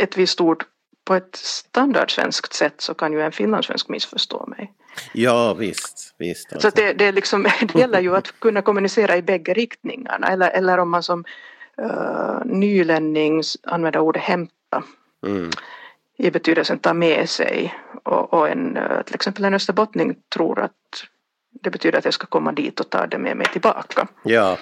ett 0.00 0.16
visst 0.16 0.40
ord 0.40 0.64
på 1.04 1.14
ett 1.14 1.36
standardsvenskt 1.36 2.52
sätt 2.52 2.80
så 2.80 2.94
kan 2.94 3.12
ju 3.12 3.22
en 3.22 3.32
finlandssvensk 3.32 3.88
missförstå 3.88 4.46
mig. 4.46 4.72
Ja 5.12 5.54
visst. 5.54 6.14
visst 6.18 6.52
alltså. 6.52 6.70
Så 6.70 6.76
det, 6.76 6.92
det, 6.92 7.12
liksom, 7.12 7.42
det 7.60 7.74
gäller 7.74 8.00
ju 8.00 8.16
att 8.16 8.40
kunna 8.40 8.62
kommunicera 8.62 9.16
i 9.16 9.22
bägge 9.22 9.54
riktningarna 9.54 10.26
eller, 10.26 10.50
eller 10.50 10.78
om 10.78 10.90
man 10.90 11.02
som 11.02 11.24
uh, 11.82 12.44
nylänning 12.44 13.42
använder 13.62 14.00
ordet 14.00 14.22
hämta. 14.22 14.82
Mm 15.26 15.50
i 16.18 16.30
betydelsen 16.30 16.78
ta 16.78 16.94
med 16.94 17.28
sig 17.28 17.74
och, 18.02 18.32
och 18.32 18.48
en, 18.48 18.76
uh, 18.76 19.02
till 19.02 19.14
exempel 19.14 19.44
en 19.44 19.54
österbottning 19.54 20.16
tror 20.34 20.60
att 20.60 20.72
det 21.62 21.70
betyder 21.70 21.98
att 21.98 22.04
jag 22.04 22.14
ska 22.14 22.26
komma 22.26 22.52
dit 22.52 22.80
och 22.80 22.90
ta 22.90 23.06
det 23.06 23.18
med 23.18 23.36
mig 23.36 23.46
tillbaka. 23.52 24.08
Ja. 24.22 24.58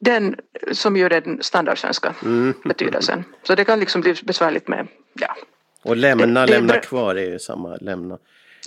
Den 0.00 0.36
som 0.72 0.96
gör 0.96 1.10
den 1.10 1.42
standardsvenska 1.42 2.14
mm. 2.22 2.54
betydelsen. 2.64 3.24
Så 3.42 3.54
det 3.54 3.64
kan 3.64 3.80
liksom 3.80 4.00
bli 4.00 4.14
besvärligt 4.22 4.68
med, 4.68 4.86
ja. 5.14 5.36
Och 5.82 5.96
lämna, 5.96 6.40
det, 6.40 6.46
det 6.46 6.58
lämna 6.58 6.76
kvar 6.76 7.14
är 7.14 7.30
ju 7.30 7.38
samma, 7.38 7.76
lämna. 7.76 8.18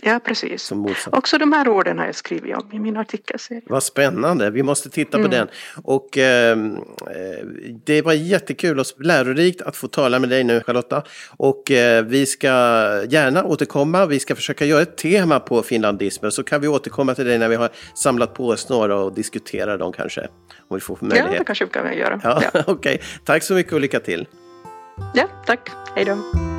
Ja, 0.04 0.20
precis. 0.26 0.72
Också 1.12 1.38
de 1.38 1.54
här 1.54 1.68
orden 1.68 2.00
har 2.00 2.06
jag 2.06 2.16
skrivit 2.16 2.56
om 2.56 2.72
i 2.72 2.80
min 2.80 2.98
artikelserie. 2.98 3.62
Vad 3.66 3.84
spännande, 3.84 4.50
vi 4.50 4.64
måste 4.64 4.90
titta 4.90 5.18
mm. 5.18 5.30
på 5.30 5.36
den. 5.38 5.48
Och 5.84 6.18
ehm, 6.18 6.76
eh, 6.76 7.46
det 7.86 8.02
var 8.02 8.14
jättekul 8.14 8.80
och 8.80 8.86
lärorikt 9.00 9.62
att 9.62 9.76
få 9.76 9.88
tala 9.88 10.20
med 10.20 10.30
dig 10.30 10.44
nu 10.44 10.62
Charlotta. 10.62 11.04
Och 11.38 11.72
eh, 11.72 12.06
vi 12.06 12.26
ska 12.26 12.48
gärna 13.10 13.44
återkomma, 13.44 14.06
vi 14.06 14.20
ska 14.20 14.36
försöka 14.36 14.66
göra 14.66 14.82
ett 14.82 14.98
tema 14.98 15.40
på 15.40 15.64
finlandismen. 15.64 16.32
Så 16.32 16.44
kan 16.44 16.62
vi 16.62 16.68
återkomma 16.68 17.16
till 17.16 17.26
dig 17.26 17.38
när 17.38 17.50
vi 17.50 17.56
har 17.56 17.70
samlat 17.96 18.34
på 18.34 18.48
oss 18.48 18.70
några 18.70 18.96
och 18.96 19.14
diskutera 19.14 19.78
dem 19.78 19.94
kanske. 19.94 20.22
Om 20.68 20.78
vi 20.78 20.80
får 20.80 20.98
möjlighet. 21.02 21.32
Ja, 21.32 21.40
det 21.40 21.46
kanske 21.46 21.66
vi 21.66 21.72
kan 21.72 21.98
göra. 21.98 22.22
Ja, 22.24 22.42
ja. 22.54 22.64
Okej, 22.68 22.74
okay. 22.74 22.98
tack 23.24 23.44
så 23.44 23.54
mycket 23.54 23.74
och 23.74 23.82
lycka 23.82 24.00
till. 24.00 24.28
Ja, 25.14 25.28
tack. 25.46 25.70
Hej 25.96 26.06
då. 26.06 26.55